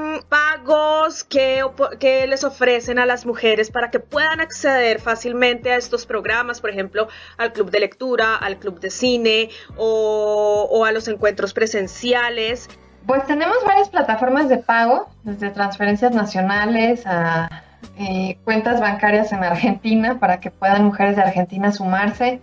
pagos 0.63 1.23
que, 1.23 1.63
que 1.99 2.27
les 2.27 2.43
ofrecen 2.43 2.99
a 2.99 3.05
las 3.05 3.25
mujeres 3.25 3.69
para 3.71 3.89
que 3.89 3.99
puedan 3.99 4.39
acceder 4.39 4.99
fácilmente 4.99 5.71
a 5.71 5.75
estos 5.75 6.05
programas, 6.05 6.61
por 6.61 6.69
ejemplo, 6.69 7.07
al 7.37 7.53
club 7.53 7.69
de 7.69 7.79
lectura, 7.79 8.35
al 8.35 8.57
club 8.57 8.79
de 8.79 8.89
cine 8.89 9.49
o, 9.77 10.83
a 10.85 10.91
los 10.91 11.07
encuentros 11.07 11.53
presenciales. 11.53 12.69
Pues 13.05 13.25
tenemos 13.25 13.57
varias 13.65 13.89
plataformas 13.89 14.49
de 14.49 14.57
pago, 14.57 15.09
desde 15.23 15.49
transferencias 15.49 16.13
nacionales 16.13 17.05
a 17.05 17.49
eh, 17.97 18.37
cuentas 18.45 18.79
bancarias 18.79 19.31
en 19.33 19.43
Argentina 19.43 20.19
para 20.19 20.39
que 20.39 20.51
puedan 20.51 20.85
mujeres 20.85 21.17
de 21.17 21.23
Argentina 21.23 21.71
sumarse. 21.71 22.39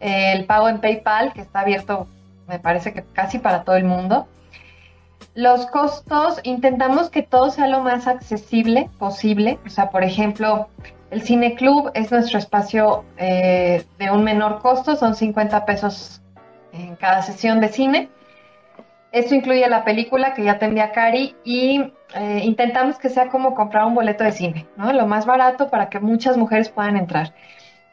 El 0.00 0.44
pago 0.44 0.68
en 0.68 0.80
PayPal, 0.80 1.32
que 1.32 1.40
está 1.40 1.60
abierto, 1.60 2.06
me 2.48 2.58
parece 2.58 2.92
que 2.92 3.04
casi 3.12 3.38
para 3.38 3.62
todo 3.64 3.76
el 3.76 3.84
mundo. 3.84 4.26
Los 5.34 5.66
costos, 5.66 6.40
intentamos 6.42 7.08
que 7.08 7.22
todo 7.22 7.50
sea 7.50 7.66
lo 7.66 7.80
más 7.80 8.06
accesible 8.06 8.90
posible. 8.98 9.58
O 9.64 9.70
sea, 9.70 9.90
por 9.90 10.04
ejemplo, 10.04 10.68
el 11.10 11.22
Cine 11.22 11.54
Club 11.54 11.90
es 11.94 12.10
nuestro 12.10 12.38
espacio 12.38 13.04
eh, 13.16 13.84
de 13.98 14.10
un 14.10 14.24
menor 14.24 14.60
costo, 14.60 14.94
son 14.96 15.14
50 15.14 15.64
pesos 15.64 16.20
en 16.72 16.96
cada 16.96 17.22
sesión 17.22 17.60
de 17.60 17.68
cine. 17.68 18.10
Esto 19.10 19.34
incluye 19.34 19.66
la 19.68 19.84
película 19.84 20.34
que 20.34 20.44
ya 20.44 20.58
tendría 20.58 20.92
Cari 20.92 21.36
y 21.44 21.92
eh, 22.14 22.40
intentamos 22.42 22.98
que 22.98 23.10
sea 23.10 23.28
como 23.28 23.54
comprar 23.54 23.84
un 23.84 23.94
boleto 23.94 24.24
de 24.24 24.32
cine, 24.32 24.66
¿no? 24.76 24.92
Lo 24.92 25.06
más 25.06 25.26
barato 25.26 25.68
para 25.68 25.90
que 25.90 26.00
muchas 26.00 26.36
mujeres 26.36 26.70
puedan 26.70 26.96
entrar. 26.96 27.34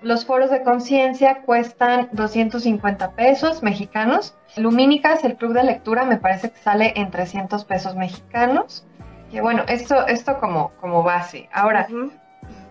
Los 0.01 0.25
foros 0.25 0.49
de 0.49 0.63
conciencia 0.63 1.41
cuestan 1.41 2.07
250 2.13 3.11
pesos 3.11 3.61
mexicanos. 3.61 4.33
Lumínicas, 4.55 5.25
el 5.25 5.35
club 5.35 5.53
de 5.53 5.63
lectura, 5.63 6.05
me 6.05 6.15
parece 6.15 6.51
que 6.51 6.57
sale 6.57 6.93
en 6.95 7.11
300 7.11 7.65
pesos 7.65 7.95
mexicanos. 7.95 8.85
Que 9.29 9.41
bueno, 9.41 9.63
esto, 9.67 10.07
esto 10.07 10.39
como, 10.39 10.71
como 10.79 11.03
base. 11.03 11.49
Ahora, 11.51 11.87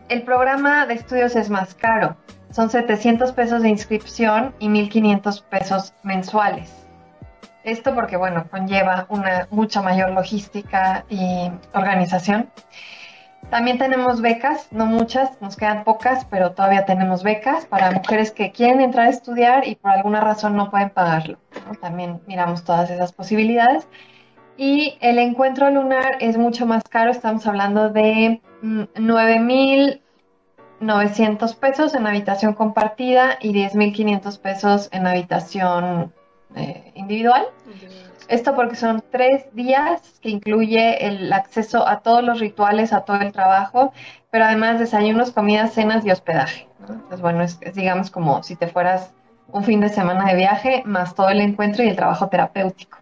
el 0.08 0.22
programa 0.22 0.86
de 0.86 0.94
estudios 0.94 1.36
es 1.36 1.50
más 1.50 1.74
caro. 1.74 2.16
Son 2.50 2.70
700 2.70 3.32
pesos 3.32 3.60
de 3.60 3.68
inscripción 3.68 4.54
y 4.58 4.70
1500 4.70 5.42
pesos 5.42 5.92
mensuales. 6.02 6.72
Esto 7.62 7.94
porque, 7.94 8.16
bueno, 8.16 8.46
conlleva 8.50 9.04
una 9.10 9.46
mucha 9.50 9.82
mayor 9.82 10.12
logística 10.12 11.04
y 11.10 11.50
organización. 11.74 12.48
También 13.50 13.78
tenemos 13.78 14.20
becas, 14.20 14.68
no 14.72 14.84
muchas, 14.84 15.40
nos 15.40 15.56
quedan 15.56 15.84
pocas, 15.84 16.26
pero 16.26 16.52
todavía 16.52 16.84
tenemos 16.84 17.22
becas 17.22 17.64
para 17.64 17.90
mujeres 17.90 18.30
que 18.30 18.52
quieren 18.52 18.82
entrar 18.82 19.06
a 19.06 19.10
estudiar 19.10 19.66
y 19.66 19.76
por 19.76 19.90
alguna 19.90 20.20
razón 20.20 20.54
no 20.54 20.70
pueden 20.70 20.90
pagarlo. 20.90 21.38
También 21.80 22.20
miramos 22.26 22.64
todas 22.64 22.90
esas 22.90 23.12
posibilidades. 23.12 23.88
Y 24.58 24.98
el 25.00 25.18
encuentro 25.18 25.70
lunar 25.70 26.18
es 26.20 26.36
mucho 26.36 26.66
más 26.66 26.84
caro, 26.84 27.10
estamos 27.10 27.46
hablando 27.46 27.88
de 27.88 28.42
mm, 28.60 28.82
9.900 28.96 31.56
pesos 31.56 31.94
en 31.94 32.06
habitación 32.06 32.52
compartida 32.52 33.38
y 33.40 33.54
10.500 33.54 34.38
pesos 34.40 34.90
en 34.92 35.06
habitación 35.06 36.12
eh, 36.54 36.92
individual. 36.96 37.46
Esto 38.28 38.54
porque 38.54 38.76
son 38.76 39.02
tres 39.10 39.46
días 39.54 40.20
que 40.20 40.28
incluye 40.28 41.06
el 41.06 41.32
acceso 41.32 41.88
a 41.88 42.00
todos 42.00 42.22
los 42.22 42.40
rituales, 42.40 42.92
a 42.92 43.00
todo 43.00 43.16
el 43.16 43.32
trabajo, 43.32 43.92
pero 44.30 44.44
además 44.44 44.78
desayunos, 44.78 45.32
comidas, 45.32 45.72
cenas 45.72 46.04
y 46.04 46.10
hospedaje. 46.10 46.68
Entonces, 46.80 47.20
bueno, 47.20 47.42
es, 47.42 47.58
digamos 47.74 48.10
como 48.10 48.42
si 48.42 48.54
te 48.54 48.68
fueras 48.68 49.12
un 49.50 49.64
fin 49.64 49.80
de 49.80 49.88
semana 49.88 50.26
de 50.26 50.36
viaje, 50.36 50.82
más 50.84 51.14
todo 51.14 51.30
el 51.30 51.40
encuentro 51.40 51.82
y 51.82 51.88
el 51.88 51.96
trabajo 51.96 52.28
terapéutico. 52.28 52.98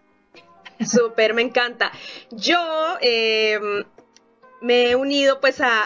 Súper, 0.79 1.33
me 1.33 1.41
encanta. 1.41 1.91
Yo 2.31 2.59
eh, 3.01 3.59
me 4.61 4.91
he 4.91 4.95
unido 4.95 5.41
pues 5.41 5.59
a, 5.59 5.81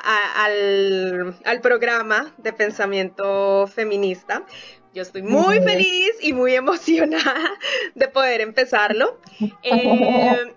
al 0.46 1.62
programa 1.62 2.32
de 2.38 2.54
pensamiento 2.54 3.66
feminista 3.68 4.44
yo 4.94 5.02
estoy 5.02 5.22
muy 5.22 5.60
feliz 5.62 6.12
y 6.22 6.34
muy 6.34 6.56
emocionada 6.56 7.52
de 7.96 8.08
poder 8.08 8.42
empezarlo. 8.42 9.18
Eh, 9.64 10.54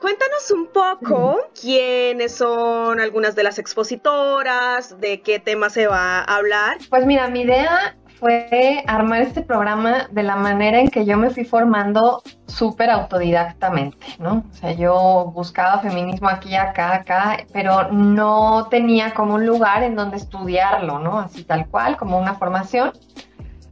cuéntanos 0.00 0.50
un 0.50 0.66
poco 0.68 1.50
quiénes 1.60 2.32
son 2.34 3.00
algunas 3.00 3.36
de 3.36 3.42
las 3.42 3.58
expositoras, 3.58 4.98
de 5.00 5.20
qué 5.20 5.38
tema 5.38 5.70
se 5.70 5.86
va 5.86 6.20
a 6.20 6.36
hablar. 6.36 6.78
Pues 6.88 7.04
mira, 7.04 7.28
mi 7.28 7.42
idea 7.42 7.96
fue 8.20 8.84
armar 8.86 9.22
este 9.22 9.40
programa 9.40 10.06
de 10.10 10.22
la 10.22 10.36
manera 10.36 10.78
en 10.78 10.88
que 10.88 11.06
yo 11.06 11.16
me 11.16 11.30
fui 11.30 11.44
formando 11.44 12.22
súper 12.46 12.90
autodidactamente, 12.90 14.06
¿no? 14.18 14.44
O 14.50 14.54
sea, 14.54 14.72
yo 14.72 15.32
buscaba 15.34 15.78
feminismo 15.78 16.28
aquí, 16.28 16.54
acá, 16.54 16.94
acá, 16.96 17.38
pero 17.52 17.90
no 17.90 18.68
tenía 18.70 19.14
como 19.14 19.34
un 19.34 19.46
lugar 19.46 19.82
en 19.82 19.96
donde 19.96 20.18
estudiarlo, 20.18 20.98
¿no? 20.98 21.18
Así 21.18 21.44
tal 21.44 21.66
cual, 21.68 21.96
como 21.96 22.18
una 22.18 22.34
formación. 22.34 22.92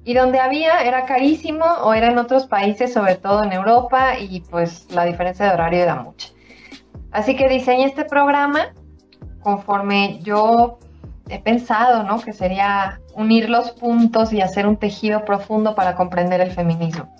Y 0.09 0.15
donde 0.15 0.41
había 0.41 0.81
era 0.81 1.05
carísimo 1.05 1.67
o 1.83 1.93
era 1.93 2.09
en 2.11 2.17
otros 2.17 2.47
países, 2.47 2.95
sobre 2.95 3.17
todo 3.17 3.45
en 3.45 3.53
Europa, 3.53 4.19
y 4.19 4.41
pues 4.41 4.91
la 4.91 5.05
diferencia 5.05 5.45
de 5.45 5.53
horario 5.53 5.83
era 5.83 5.97
mucha. 5.97 6.31
Así 7.13 7.37
que 7.37 7.47
diseñé 7.47 7.85
este 7.85 8.07
programa 8.07 8.73
conforme 9.43 10.19
yo 10.23 10.79
he 11.29 11.39
pensado, 11.39 12.05
¿no? 12.05 12.21
Que 12.21 12.33
sería 12.33 13.03
unir 13.17 13.51
los 13.51 13.73
puntos 13.73 14.33
y 14.33 14.41
hacer 14.41 14.67
un 14.67 14.79
tejido 14.79 15.27
profundo 15.27 15.75
para 15.75 15.95
comprender 15.95 16.41
el 16.41 16.53
feminismo. 16.53 17.15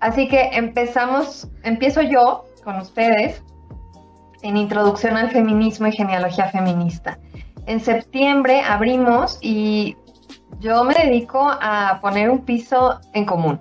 Así 0.00 0.26
que 0.26 0.52
empezamos, 0.54 1.50
empiezo 1.64 2.00
yo 2.00 2.46
con 2.64 2.78
ustedes 2.78 3.42
en 4.40 4.56
Introducción 4.56 5.18
al 5.18 5.30
Feminismo 5.32 5.88
y 5.88 5.92
Genealogía 5.92 6.46
Feminista. 6.46 7.18
En 7.66 7.78
septiembre 7.78 8.62
abrimos 8.62 9.38
y 9.42 9.98
yo 10.64 10.82
me 10.82 10.94
dedico 10.94 11.46
a 11.46 11.98
poner 12.00 12.30
un 12.30 12.44
piso 12.44 12.98
en 13.12 13.26
común. 13.26 13.60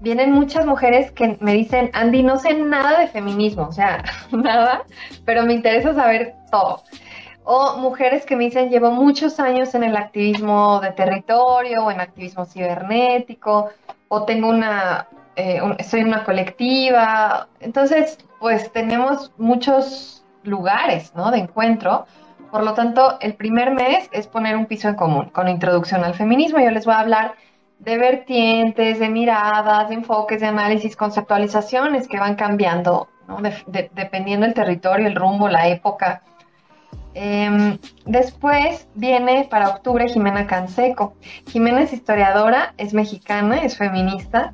Vienen 0.00 0.32
muchas 0.32 0.66
mujeres 0.66 1.10
que 1.10 1.38
me 1.40 1.54
dicen, 1.54 1.90
Andy, 1.94 2.22
no 2.22 2.36
sé 2.36 2.52
nada 2.52 3.00
de 3.00 3.08
feminismo, 3.08 3.62
o 3.62 3.72
sea, 3.72 4.04
nada, 4.30 4.84
pero 5.24 5.44
me 5.44 5.54
interesa 5.54 5.94
saber 5.94 6.34
todo. 6.50 6.82
O 7.44 7.78
mujeres 7.78 8.26
que 8.26 8.36
me 8.36 8.44
dicen, 8.44 8.68
llevo 8.68 8.90
muchos 8.90 9.40
años 9.40 9.74
en 9.74 9.84
el 9.84 9.96
activismo 9.96 10.80
de 10.80 10.90
territorio 10.90 11.86
o 11.86 11.90
en 11.90 12.00
activismo 12.00 12.44
cibernético, 12.44 13.70
o 14.08 14.24
tengo 14.24 14.48
una, 14.48 15.08
eh, 15.36 15.60
estoy 15.78 16.00
en 16.00 16.08
una 16.08 16.24
colectiva. 16.24 17.48
Entonces, 17.60 18.18
pues 18.40 18.70
tenemos 18.72 19.32
muchos 19.38 20.24
lugares, 20.42 21.14
¿no? 21.14 21.30
De 21.30 21.38
encuentro. 21.38 22.06
Por 22.50 22.62
lo 22.62 22.74
tanto, 22.74 23.18
el 23.20 23.34
primer 23.34 23.72
mes 23.72 24.08
es 24.12 24.26
poner 24.26 24.56
un 24.56 24.66
piso 24.66 24.88
en 24.88 24.94
común 24.94 25.30
con 25.30 25.48
introducción 25.48 26.04
al 26.04 26.14
feminismo. 26.14 26.58
Yo 26.58 26.70
les 26.70 26.84
voy 26.84 26.94
a 26.94 27.00
hablar 27.00 27.34
de 27.78 27.98
vertientes, 27.98 28.98
de 28.98 29.08
miradas, 29.08 29.88
de 29.88 29.96
enfoques, 29.96 30.40
de 30.40 30.46
análisis, 30.46 30.96
conceptualizaciones 30.96 32.08
que 32.08 32.18
van 32.18 32.34
cambiando, 32.34 33.08
¿no? 33.28 33.38
dependiendo 33.92 34.46
del 34.46 34.54
territorio, 34.54 35.06
el 35.06 35.14
rumbo, 35.14 35.48
la 35.48 35.68
época 35.68 36.22
Em, 37.18 37.78
después 38.04 38.86
viene 38.94 39.48
para 39.50 39.70
octubre 39.70 40.06
Jimena 40.06 40.46
Canseco. 40.46 41.14
Jimena 41.46 41.80
es 41.80 41.94
historiadora, 41.94 42.74
es 42.76 42.92
mexicana, 42.92 43.62
es 43.62 43.78
feminista, 43.78 44.52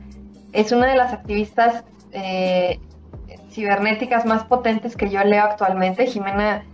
es 0.53 0.71
una 0.71 0.87
de 0.87 0.95
las 0.95 1.13
activistas 1.13 1.83
eh, 2.13 2.79
cibernéticas 3.51 4.25
más 4.27 4.45
potentes 4.45 4.97
que 4.97 5.11
yo 5.11 5.25
leo 5.25 5.43
actualmente. 5.43 6.07
Jimena 6.07 6.65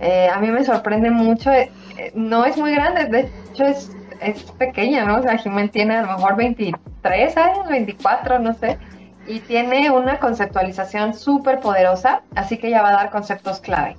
eh, 0.00 0.28
a 0.32 0.38
mí 0.38 0.48
me 0.48 0.64
sorprende 0.64 1.10
mucho, 1.10 1.50
eh, 1.50 1.70
no 2.14 2.44
es 2.44 2.56
muy 2.56 2.74
grande, 2.74 3.06
de 3.06 3.30
hecho 3.50 3.64
es, 3.64 3.96
es 4.20 4.42
pequeña, 4.52 5.04
¿no? 5.04 5.18
O 5.18 5.22
sea, 5.22 5.38
Jimena 5.38 5.70
tiene 5.70 5.96
a 5.96 6.02
lo 6.02 6.12
mejor 6.12 6.36
23 6.36 7.36
años, 7.36 7.68
24, 7.68 8.38
no 8.38 8.54
sé, 8.54 8.78
y 9.26 9.40
tiene 9.40 9.90
una 9.90 10.18
conceptualización 10.18 11.14
súper 11.14 11.60
poderosa, 11.60 12.22
así 12.34 12.58
que 12.58 12.68
ella 12.68 12.82
va 12.82 12.90
a 12.90 12.94
dar 12.94 13.10
conceptos 13.10 13.60
clave. 13.60 13.96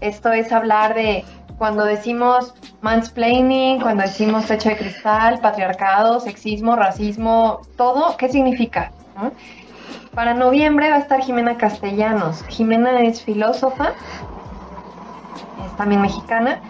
Esto 0.00 0.32
es 0.32 0.52
hablar 0.52 0.94
de 0.94 1.24
cuando 1.58 1.84
decimos 1.84 2.54
mansplaining, 2.82 3.80
cuando 3.80 4.04
decimos 4.04 4.46
techo 4.46 4.68
de 4.68 4.76
cristal, 4.76 5.40
patriarcado, 5.40 6.20
sexismo, 6.20 6.76
racismo, 6.76 7.62
todo, 7.76 8.16
¿qué 8.16 8.28
significa? 8.28 8.92
Para 10.14 10.34
noviembre 10.34 10.88
va 10.90 10.96
a 10.96 11.00
estar 11.00 11.20
Jimena 11.20 11.56
Castellanos. 11.56 12.44
Jimena 12.48 13.00
es 13.00 13.22
filósofa, 13.22 13.92
es 15.64 15.76
también 15.76 16.02
mexicana, 16.02 16.60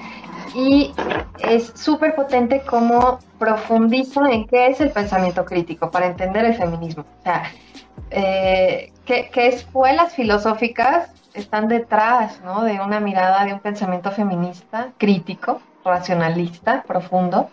y 0.54 0.94
es 1.40 1.72
súper 1.74 2.14
potente 2.14 2.62
como 2.62 3.18
profundiza 3.38 4.30
en 4.30 4.46
qué 4.46 4.68
es 4.68 4.80
el 4.80 4.90
pensamiento 4.90 5.44
crítico 5.44 5.90
para 5.90 6.06
entender 6.06 6.44
el 6.44 6.54
feminismo. 6.54 7.04
O 7.20 7.22
sea, 7.22 7.44
eh, 8.10 8.92
qué, 9.04 9.30
qué 9.32 9.48
escuelas 9.48 10.14
filosóficas 10.14 11.10
están 11.34 11.68
detrás 11.68 12.40
¿no? 12.42 12.64
de 12.64 12.80
una 12.80 13.00
mirada, 13.00 13.44
de 13.44 13.52
un 13.52 13.60
pensamiento 13.60 14.10
feminista, 14.10 14.88
crítico, 14.98 15.60
racionalista, 15.84 16.82
profundo, 16.82 17.48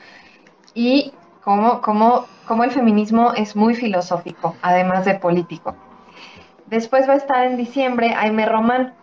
y 0.74 1.14
cómo, 1.44 1.82
cómo, 1.82 2.26
cómo 2.48 2.64
el 2.64 2.72
feminismo 2.72 3.34
es 3.34 3.56
muy 3.56 3.76
filosófico, 3.76 4.56
además 4.62 5.06
de 5.06 5.16
político. 5.16 5.76
Después 6.66 7.08
va 7.08 7.14
a 7.14 7.18
estar 7.18 7.46
en 7.46 7.58
diciembre 7.58 8.14
Aime 8.18 8.46
Román. 8.46 8.94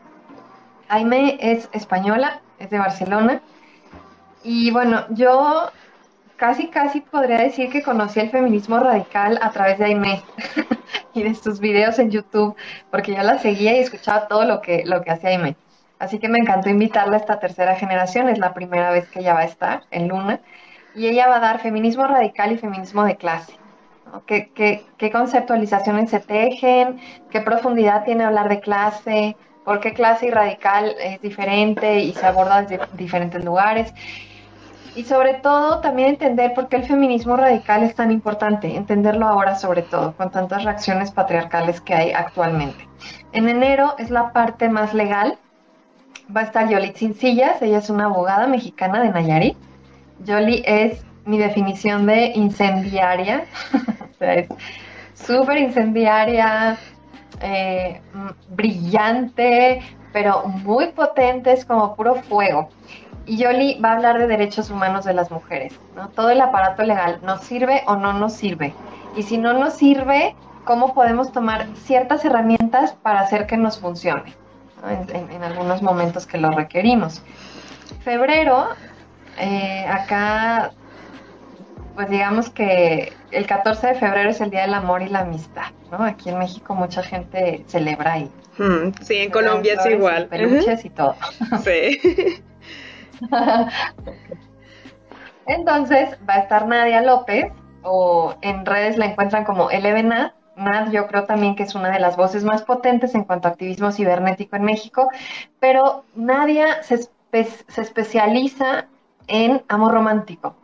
Aime 0.93 1.39
es 1.41 1.71
española, 1.73 2.43
es 2.59 2.69
de 2.69 2.79
Barcelona. 2.79 3.41
Y 4.43 4.71
bueno, 4.73 5.07
yo 5.09 5.71
casi, 6.37 6.69
casi 6.69 7.01
podría 7.01 7.39
decir 7.39 7.71
que 7.71 7.83
conocí 7.83 8.21
el 8.21 8.29
feminismo 8.29 8.79
radical 8.79 9.39
a 9.41 9.51
través 9.53 9.79
de 9.79 9.87
Aime. 9.87 10.23
y 11.15 11.23
de 11.23 11.35
sus 11.35 11.61
videos 11.61 11.99
en 11.99 12.11
YouTube, 12.11 12.55
porque 12.91 13.15
yo 13.15 13.23
la 13.23 13.39
seguía 13.39 13.75
y 13.75 13.81
escuchaba 13.81 14.29
todo 14.29 14.45
lo 14.45 14.61
que, 14.61 14.83
lo 14.85 15.01
que 15.01 15.11
hacía 15.13 15.31
Aime. 15.31 15.57
Así 15.99 16.19
que 16.19 16.29
me 16.29 16.39
encantó 16.39 16.69
invitarla 16.69 17.17
a 17.17 17.21
esta 17.21 17.41
tercera 17.41 17.75
generación, 17.77 18.29
es 18.29 18.39
la 18.39 18.53
primera 18.53 18.91
vez 18.91 19.09
que 19.09 19.21
ella 19.21 19.33
va 19.33 19.41
a 19.41 19.45
estar 19.45 19.85
en 19.91 20.09
Luna, 20.09 20.41
y 20.95 21.07
ella 21.07 21.27
va 21.27 21.37
a 21.37 21.41
dar 21.41 21.61
feminismo 21.61 22.07
radical 22.07 22.53
y 22.53 22.59
feminismo 22.59 23.05
de 23.05 23.17
clase. 23.17 23.55
¿Qué, 24.27 25.11
conceptualizaciones 25.11 26.11
se 26.11 26.21
tejen? 26.21 27.01
¿Qué 27.31 27.41
profundidad 27.41 28.05
tiene 28.05 28.25
hablar 28.25 28.51
de 28.51 28.61
clase? 28.61 29.37
¿Por 29.65 29.81
qué 29.81 29.93
clase 29.95 30.27
y 30.27 30.31
radical 30.31 30.95
es 31.01 31.21
diferente 31.21 32.01
y 32.01 32.13
se 32.13 32.27
aborda 32.27 32.63
desde 32.63 32.81
diferentes 32.95 33.45
lugares? 33.45 33.95
Y 34.95 35.05
sobre 35.05 35.35
todo 35.35 35.81
también 35.81 36.11
entender 36.11 36.53
por 36.53 36.69
qué 36.69 36.77
el 36.77 36.85
feminismo 36.85 37.37
radical 37.37 37.83
es 37.83 37.95
tan 37.95 38.11
importante, 38.11 38.77
entenderlo 38.77 39.27
ahora 39.27 39.55
sobre 39.55 39.83
todo, 39.83 40.15
con 40.17 40.31
tantas 40.31 40.65
reacciones 40.65 41.11
patriarcales 41.13 41.81
que 41.81 41.95
hay 41.95 42.13
actualmente. 42.13 42.87
En 43.33 43.49
enero 43.49 43.95
es 43.99 44.11
la 44.11 44.33
parte 44.33 44.69
más 44.69 44.93
legal. 44.93 45.39
Va 46.35 46.43
a 46.43 46.45
estar 46.45 46.69
Yoli 46.69 46.93
Sillas, 46.95 47.63
ella 47.63 47.79
es 47.79 47.89
una 47.89 48.07
abogada 48.07 48.47
mexicana 48.47 49.01
de 49.01 49.11
Nayarit. 49.11 49.57
Yoli 50.25 50.63
es 50.67 51.05
mi 51.25 51.39
definición 51.39 52.07
de 52.07 52.33
incendiaria, 52.35 53.45
o 53.75 54.19
sea, 54.19 54.35
es 54.35 54.49
súper 55.15 55.59
incendiaria, 55.59 56.77
eh, 57.41 58.01
brillante, 58.51 59.83
pero 60.13 60.45
muy 60.45 60.89
potente, 60.89 61.53
es 61.53 61.65
como 61.65 61.95
puro 61.95 62.17
fuego. 62.17 62.69
Y 63.25 63.37
Yoli 63.37 63.81
va 63.81 63.91
a 63.91 63.97
hablar 63.97 64.19
de 64.19 64.27
derechos 64.27 64.71
humanos 64.71 65.05
de 65.05 65.15
las 65.15 65.31
mujeres. 65.31 65.79
Todo 66.15 66.31
el 66.31 66.41
aparato 66.41 66.83
legal 66.83 67.21
nos 67.23 67.43
sirve 67.43 67.83
o 67.87 67.97
no 67.97 68.13
nos 68.13 68.33
sirve. 68.33 68.75
Y 69.17 69.23
si 69.23 69.39
no 69.39 69.53
nos 69.53 69.75
sirve, 69.75 70.35
¿cómo 70.65 70.95
podemos 70.95 71.31
tomar 71.33 71.67
ciertas 71.77 72.25
herramientas 72.25 72.93
para 72.95 73.21
hacer 73.21 73.47
que 73.47 73.57
nos 73.57 73.79
funcione? 73.79 74.35
En, 75.09 75.43
algunos 75.45 75.81
momentos 75.81 76.27
que 76.27 76.39
lo 76.39 76.51
requerimos. 76.51 77.23
Febrero, 78.01 78.69
eh, 79.39 79.87
acá, 79.89 80.73
pues 81.95 82.09
digamos 82.11 82.51
que 82.51 83.13
el 83.31 83.47
14 83.47 83.89
de 83.89 83.95
febrero 83.95 84.31
es 84.31 84.41
el 84.41 84.51
Día 84.51 84.63
del 84.63 84.75
Amor 84.75 85.03
y 85.03 85.09
la 85.09 85.21
Amistad. 85.21 85.73
¿no? 85.91 86.03
Aquí 86.05 86.31
en 86.31 86.39
México 86.39 86.75
mucha 86.75 87.03
gente 87.03 87.65
celebra 87.67 88.15
ahí. 88.15 88.31
Hmm, 88.59 88.93
sí, 89.03 89.17
en 89.17 89.31
Colombia 89.31 89.75
es 89.75 89.87
igual. 89.87 90.27
peluches 90.29 90.85
y 90.85 90.91
todo. 90.91 91.17
Sí. 91.65 92.01
Entonces 95.47 96.19
va 96.29 96.35
a 96.35 96.39
estar 96.39 96.67
Nadia 96.67 97.03
López, 97.03 97.53
o 97.83 98.35
en 98.43 98.65
redes 98.65 98.97
la 98.97 99.07
encuentran 99.07 99.45
como 99.45 99.71
LBNAD. 99.71 100.33
Nad 100.57 100.91
yo 100.91 101.07
creo 101.07 101.25
también 101.25 101.57
que 101.57 101.63
es 101.63 101.75
una 101.75 101.91
de 101.91 101.99
las 101.99 102.17
voces 102.17 102.45
más 102.45 102.63
potentes 102.63 103.15
en 103.15 103.25
cuanto 103.25 103.49
a 103.49 103.53
activismo 103.53 103.91
cibernético 103.91 104.55
en 104.57 104.65
México, 104.65 105.09
pero 105.61 106.05
Nadia 106.15 106.83
se, 106.83 106.99
se 106.99 107.81
especializa 107.81 108.87
en 109.27 109.63
amor 109.69 109.93
romántico. 109.93 110.55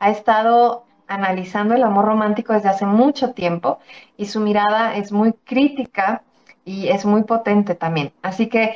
Ha 0.00 0.10
estado 0.10 0.84
analizando 1.06 1.74
el 1.74 1.82
amor 1.82 2.06
romántico 2.06 2.52
desde 2.52 2.68
hace 2.68 2.86
mucho 2.86 3.32
tiempo 3.32 3.78
y 4.16 4.26
su 4.26 4.40
mirada 4.40 4.96
es 4.96 5.12
muy 5.12 5.32
crítica 5.32 6.22
y 6.64 6.88
es 6.88 7.04
muy 7.04 7.24
potente 7.24 7.74
también. 7.74 8.12
Así 8.22 8.48
que 8.48 8.74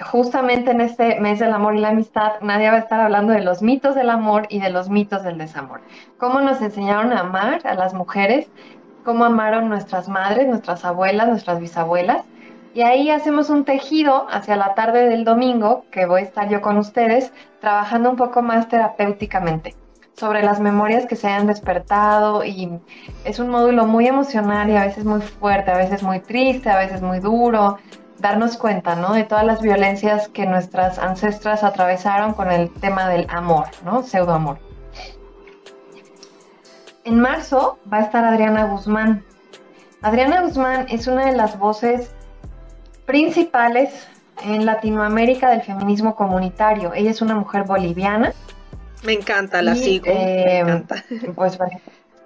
justamente 0.00 0.70
en 0.70 0.80
este 0.80 1.20
mes 1.20 1.38
del 1.38 1.52
amor 1.52 1.76
y 1.76 1.80
la 1.80 1.90
amistad, 1.90 2.40
Nadia 2.40 2.70
va 2.70 2.78
a 2.78 2.80
estar 2.80 3.00
hablando 3.00 3.32
de 3.32 3.40
los 3.40 3.62
mitos 3.62 3.94
del 3.94 4.10
amor 4.10 4.46
y 4.48 4.60
de 4.60 4.70
los 4.70 4.88
mitos 4.88 5.22
del 5.22 5.38
desamor. 5.38 5.80
Cómo 6.18 6.40
nos 6.40 6.60
enseñaron 6.60 7.12
a 7.12 7.20
amar 7.20 7.60
a 7.64 7.74
las 7.74 7.94
mujeres, 7.94 8.48
cómo 9.04 9.24
amaron 9.24 9.68
nuestras 9.68 10.08
madres, 10.08 10.48
nuestras 10.48 10.84
abuelas, 10.84 11.28
nuestras 11.28 11.60
bisabuelas. 11.60 12.24
Y 12.74 12.82
ahí 12.82 13.10
hacemos 13.10 13.48
un 13.48 13.64
tejido 13.64 14.26
hacia 14.30 14.56
la 14.56 14.74
tarde 14.74 15.08
del 15.08 15.24
domingo, 15.24 15.84
que 15.90 16.06
voy 16.06 16.22
a 16.22 16.24
estar 16.24 16.48
yo 16.48 16.60
con 16.60 16.76
ustedes, 16.76 17.32
trabajando 17.60 18.10
un 18.10 18.16
poco 18.16 18.42
más 18.42 18.68
terapéuticamente. 18.68 19.74
Sobre 20.16 20.42
las 20.42 20.60
memorias 20.60 21.06
que 21.06 21.14
se 21.14 21.28
hayan 21.28 21.46
despertado 21.46 22.42
y 22.44 22.80
es 23.24 23.38
un 23.38 23.50
módulo 23.50 23.86
muy 23.86 24.06
emocional 24.06 24.70
y 24.70 24.76
a 24.76 24.86
veces 24.86 25.04
muy 25.04 25.20
fuerte, 25.20 25.70
a 25.70 25.76
veces 25.76 26.02
muy 26.02 26.20
triste, 26.20 26.70
a 26.70 26.78
veces 26.78 27.02
muy 27.02 27.20
duro, 27.20 27.78
darnos 28.18 28.56
cuenta, 28.56 28.96
¿no? 28.96 29.12
De 29.12 29.24
todas 29.24 29.44
las 29.44 29.60
violencias 29.60 30.28
que 30.28 30.46
nuestras 30.46 30.98
ancestras 30.98 31.62
atravesaron 31.62 32.32
con 32.32 32.50
el 32.50 32.72
tema 32.72 33.08
del 33.08 33.26
amor, 33.28 33.66
¿no? 33.84 34.02
Pseudoamor. 34.02 34.58
En 37.04 37.20
marzo 37.20 37.78
va 37.92 37.98
a 37.98 38.02
estar 38.02 38.24
Adriana 38.24 38.64
Guzmán. 38.64 39.22
Adriana 40.00 40.42
Guzmán 40.42 40.86
es 40.88 41.06
una 41.06 41.26
de 41.26 41.36
las 41.36 41.58
voces 41.58 42.10
principales 43.04 44.08
en 44.44 44.66
Latinoamérica 44.66 45.50
del 45.50 45.62
feminismo 45.62 46.16
comunitario. 46.16 46.92
Ella 46.94 47.10
es 47.10 47.22
una 47.22 47.34
mujer 47.34 47.64
boliviana. 47.64 48.32
Me 49.04 49.12
encanta, 49.12 49.62
la 49.62 49.74
sigo. 49.74 50.06
me 50.06 50.58
encanta. 50.60 51.04
Pues 51.34 51.58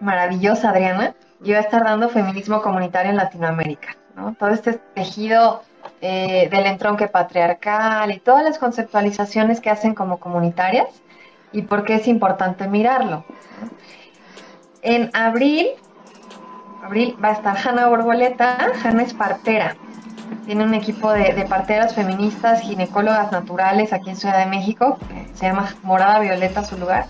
maravillosa 0.00 0.70
Adriana. 0.70 1.14
Y 1.42 1.52
va 1.52 1.59
a 1.59 1.62
estar 1.62 1.83
dando 1.85 2.09
feminismo 2.09 2.61
comunitario 2.61 3.11
en 3.11 3.16
Latinoamérica. 3.16 3.96
¿no? 4.16 4.35
Todo 4.38 4.50
este 4.50 4.74
tejido 4.94 5.62
eh, 6.02 6.48
del 6.50 6.66
entronque 6.66 7.09
patriarcal 7.09 8.11
y 8.11 8.18
todas 8.18 8.44
las 8.44 8.59
conceptualizaciones 8.59 9.61
que 9.61 9.70
hacen 9.70 9.94
como 9.94 10.18
comunitarias 10.18 10.88
y 11.52 11.62
por 11.62 11.85
qué 11.85 11.94
es 11.94 12.09
importante 12.09 12.68
mirarlo. 12.68 13.24
En 14.83 15.11
abril, 15.14 15.68
abril 16.83 17.16
va 17.22 17.28
a 17.28 17.33
estar 17.33 17.56
Hanna 17.56 17.87
Borboleta. 17.88 18.72
Hanna 18.83 19.02
es 19.02 19.14
partera. 19.14 19.76
Tiene 20.47 20.64
un 20.64 20.75
equipo 20.75 21.12
de, 21.12 21.45
parteras 21.49 21.95
feministas, 21.95 22.61
ginecólogas 22.62 23.33
naturales 23.33 23.93
aquí 23.93 24.11
en 24.11 24.16
Ciudad 24.16 24.38
de 24.38 24.47
México. 24.47 24.99
Se 25.35 25.47
llama 25.47 25.75
Morada 25.83 26.21
Violeta 26.21 26.64
su 26.64 26.77
lugar. 26.79 27.07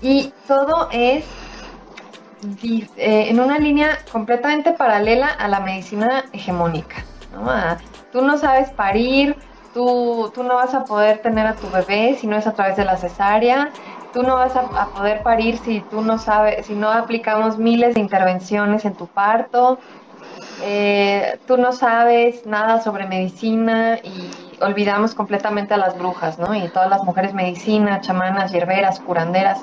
Y 0.00 0.32
todo 0.46 0.88
es 0.92 1.24
eh, 2.96 3.26
en 3.30 3.40
una 3.40 3.58
línea 3.58 3.98
completamente 4.12 4.72
paralela 4.72 5.26
a 5.26 5.48
la 5.48 5.60
medicina 5.60 6.24
hegemónica. 6.32 7.04
tú 8.12 8.22
no 8.22 8.38
sabes 8.38 8.70
parir, 8.70 9.36
tú, 9.74 10.30
tú 10.34 10.44
no 10.44 10.54
vas 10.54 10.74
a 10.74 10.84
poder 10.84 11.18
tener 11.18 11.46
a 11.46 11.54
tu 11.54 11.68
bebé 11.70 12.16
si 12.20 12.26
no 12.26 12.36
es 12.36 12.46
a 12.46 12.52
través 12.52 12.76
de 12.76 12.84
la 12.84 12.96
cesárea, 12.96 13.70
tú 14.12 14.22
no 14.22 14.36
vas 14.36 14.56
a, 14.56 14.88
poder 14.88 15.22
parir 15.22 15.58
si 15.58 15.80
tú 15.80 16.00
no 16.00 16.18
sabes, 16.18 16.66
si 16.66 16.74
no 16.74 16.90
aplicamos 16.90 17.58
miles 17.58 17.94
de 17.94 18.00
intervenciones 18.00 18.84
en 18.84 18.94
tu 18.94 19.06
parto, 19.06 19.78
eh, 20.62 21.38
tú 21.46 21.56
no 21.56 21.72
sabes 21.72 22.44
nada 22.46 22.80
sobre 22.80 23.06
medicina 23.06 23.98
y 24.02 24.30
olvidamos 24.60 25.14
completamente 25.14 25.74
a 25.74 25.76
las 25.76 25.96
brujas, 25.96 26.38
¿no? 26.38 26.54
Y 26.54 26.68
todas 26.68 26.90
las 26.90 27.02
mujeres 27.04 27.34
medicina, 27.34 28.00
chamanas, 28.00 28.52
hierberas, 28.52 29.00
curanderas. 29.00 29.60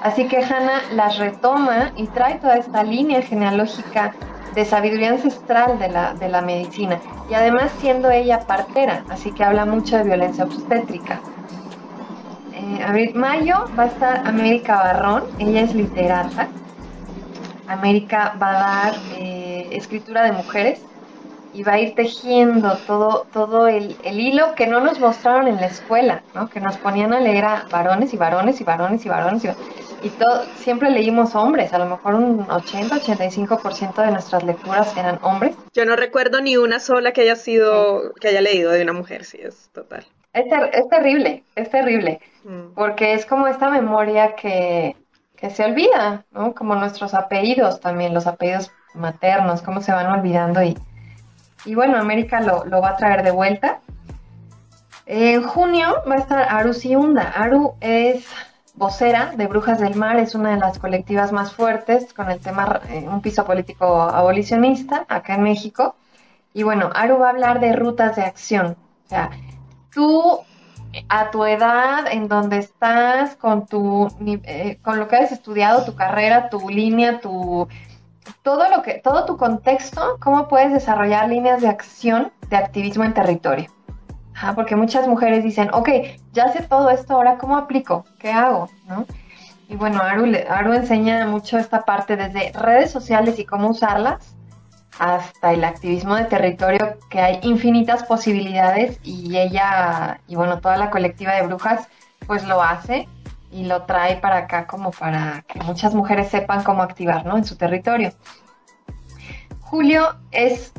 Así 0.00 0.26
que 0.28 0.38
Hannah 0.44 0.82
las 0.92 1.18
retoma 1.18 1.92
y 1.94 2.08
trae 2.08 2.38
toda 2.38 2.56
esta 2.56 2.82
línea 2.82 3.22
genealógica 3.22 4.14
de 4.54 4.64
sabiduría 4.64 5.10
ancestral 5.10 5.78
de 5.78 5.88
la, 5.88 6.14
de 6.14 6.28
la 6.28 6.40
medicina 6.40 7.00
y 7.28 7.34
además 7.34 7.72
siendo 7.78 8.10
ella 8.10 8.40
partera, 8.46 9.04
así 9.08 9.32
que 9.32 9.44
habla 9.44 9.64
mucho 9.64 9.96
de 9.96 10.04
violencia 10.04 10.44
obstétrica. 10.44 11.22
Eh, 12.52 13.12
mayo 13.14 13.56
va 13.76 13.84
a 13.84 13.86
estar 13.86 14.22
América 14.28 14.76
Barrón, 14.76 15.24
ella 15.38 15.62
es 15.62 15.74
literata. 15.74 16.50
América 17.68 18.36
va 18.40 18.50
a 18.50 18.52
dar 18.52 18.94
eh, 19.18 19.68
escritura 19.72 20.22
de 20.24 20.32
mujeres 20.32 20.80
y 21.54 21.62
va 21.62 21.74
a 21.74 21.78
ir 21.78 21.94
tejiendo 21.94 22.76
todo, 22.86 23.26
todo 23.32 23.68
el, 23.68 23.96
el, 24.02 24.20
hilo 24.20 24.54
que 24.56 24.66
no 24.66 24.80
nos 24.80 24.98
mostraron 24.98 25.46
en 25.46 25.56
la 25.56 25.66
escuela, 25.66 26.22
¿no? 26.34 26.50
que 26.50 26.60
nos 26.60 26.76
ponían 26.78 27.12
a 27.12 27.20
leer 27.20 27.44
a 27.44 27.66
varones 27.70 28.12
y 28.12 28.16
varones 28.16 28.60
y 28.60 28.64
varones 28.64 29.06
y 29.06 29.08
varones 29.08 29.44
y, 29.44 29.48
y 30.06 30.10
todo, 30.10 30.44
siempre 30.56 30.90
leímos 30.90 31.36
hombres, 31.36 31.72
a 31.72 31.78
lo 31.78 31.86
mejor 31.86 32.16
un 32.16 32.44
80-85% 32.48 34.04
de 34.04 34.10
nuestras 34.10 34.42
lecturas 34.42 34.96
eran 34.96 35.20
hombres. 35.22 35.56
Yo 35.72 35.84
no 35.84 35.94
recuerdo 35.94 36.40
ni 36.40 36.56
una 36.56 36.80
sola 36.80 37.12
que 37.12 37.20
haya 37.20 37.36
sido, 37.36 38.12
que 38.20 38.28
haya 38.28 38.40
leído 38.40 38.72
de 38.72 38.82
una 38.82 38.92
mujer, 38.92 39.24
sí, 39.24 39.38
es 39.40 39.70
total. 39.72 40.04
Es, 40.32 40.46
es 40.72 40.88
terrible, 40.88 41.44
es 41.54 41.70
terrible, 41.70 42.20
mm. 42.42 42.74
porque 42.74 43.14
es 43.14 43.24
como 43.24 43.46
esta 43.46 43.70
memoria 43.70 44.34
que, 44.34 44.96
se 45.50 45.64
olvida, 45.64 46.24
¿no? 46.30 46.54
Como 46.54 46.74
nuestros 46.74 47.14
apellidos 47.14 47.80
también, 47.80 48.14
los 48.14 48.26
apellidos 48.26 48.70
maternos, 48.94 49.62
cómo 49.62 49.80
se 49.80 49.92
van 49.92 50.06
olvidando 50.06 50.62
y 50.62 50.76
y 51.64 51.74
bueno, 51.74 51.96
América 51.96 52.40
lo, 52.40 52.80
va 52.80 52.90
a 52.90 52.96
traer 52.96 53.22
de 53.22 53.30
vuelta. 53.30 53.80
En 55.06 55.42
junio 55.42 56.02
va 56.08 56.16
a 56.16 56.18
estar 56.18 56.46
Aru 56.50 56.74
Siunda. 56.74 57.30
Aru 57.30 57.74
es 57.80 58.26
vocera 58.74 59.32
de 59.36 59.46
Brujas 59.46 59.80
del 59.80 59.94
Mar, 59.94 60.18
es 60.18 60.34
una 60.34 60.50
de 60.50 60.58
las 60.58 60.78
colectivas 60.78 61.32
más 61.32 61.52
fuertes 61.52 62.12
con 62.12 62.30
el 62.30 62.40
tema 62.40 62.80
eh, 62.88 63.06
un 63.08 63.22
piso 63.22 63.44
político 63.44 64.02
abolicionista 64.02 65.06
acá 65.08 65.34
en 65.34 65.42
México. 65.42 65.96
Y 66.52 66.62
bueno, 66.64 66.90
Aru 66.94 67.18
va 67.18 67.28
a 67.28 67.30
hablar 67.30 67.60
de 67.60 67.72
rutas 67.72 68.16
de 68.16 68.22
acción. 68.22 68.76
O 69.06 69.08
sea, 69.08 69.30
tú 69.92 70.40
a 71.08 71.30
tu 71.30 71.44
edad, 71.44 72.06
en 72.10 72.28
donde 72.28 72.58
estás, 72.58 73.36
con 73.36 73.66
tu 73.66 74.08
eh, 74.44 74.78
con 74.82 74.98
lo 74.98 75.08
que 75.08 75.16
has 75.16 75.32
estudiado, 75.32 75.84
tu 75.84 75.94
carrera, 75.94 76.48
tu 76.48 76.68
línea, 76.68 77.20
tu 77.20 77.68
todo 78.42 78.68
lo 78.70 78.82
que, 78.82 78.94
todo 78.94 79.24
tu 79.26 79.36
contexto, 79.36 80.18
cómo 80.20 80.48
puedes 80.48 80.72
desarrollar 80.72 81.28
líneas 81.28 81.60
de 81.60 81.68
acción 81.68 82.32
de 82.48 82.56
activismo 82.56 83.04
en 83.04 83.14
territorio. 83.14 83.70
porque 84.54 84.76
muchas 84.76 85.06
mujeres 85.06 85.44
dicen, 85.44 85.70
ok, 85.72 85.88
ya 86.32 86.48
sé 86.48 86.62
todo 86.62 86.90
esto, 86.90 87.14
ahora 87.14 87.38
cómo 87.38 87.56
aplico, 87.56 88.04
qué 88.18 88.32
hago, 88.32 88.68
¿no? 88.86 89.06
Y 89.68 89.76
bueno, 89.76 90.00
Aru, 90.02 90.30
Aru 90.48 90.72
enseña 90.74 91.26
mucho 91.26 91.58
esta 91.58 91.84
parte 91.84 92.16
desde 92.16 92.52
redes 92.52 92.90
sociales 92.90 93.38
y 93.38 93.46
cómo 93.46 93.68
usarlas, 93.68 94.36
hasta 94.98 95.52
el 95.52 95.64
activismo 95.64 96.14
de 96.16 96.24
territorio, 96.24 96.98
que 97.10 97.20
hay 97.20 97.40
infinitas 97.42 98.04
posibilidades 98.04 98.98
y 99.02 99.36
ella, 99.36 100.20
y 100.28 100.36
bueno, 100.36 100.60
toda 100.60 100.76
la 100.76 100.90
colectiva 100.90 101.34
de 101.34 101.46
brujas, 101.46 101.88
pues 102.26 102.46
lo 102.46 102.62
hace 102.62 103.08
y 103.50 103.64
lo 103.64 103.82
trae 103.82 104.16
para 104.16 104.38
acá 104.38 104.66
como 104.66 104.90
para 104.90 105.42
que 105.46 105.60
muchas 105.60 105.94
mujeres 105.94 106.28
sepan 106.28 106.64
cómo 106.64 106.82
activar 106.82 107.24
¿no? 107.24 107.36
en 107.36 107.44
su 107.44 107.56
territorio. 107.56 108.12
Julio 109.60 110.16
es 110.32 110.72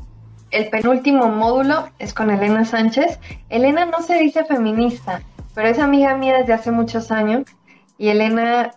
el 0.52 0.70
penúltimo 0.70 1.28
módulo, 1.28 1.90
es 2.00 2.14
con 2.14 2.30
Elena 2.30 2.66
Sánchez. 2.66 3.20
Elena 3.50 3.86
no 3.86 4.02
se 4.02 4.16
dice 4.18 4.46
feminista, 4.46 5.22
pero 5.54 5.68
es 5.68 5.80
amiga 5.80 6.16
mía 6.16 6.38
desde 6.38 6.54
hace 6.54 6.72
muchos 6.72 7.12
años 7.12 7.44
y 7.98 8.10
Elena 8.10 8.72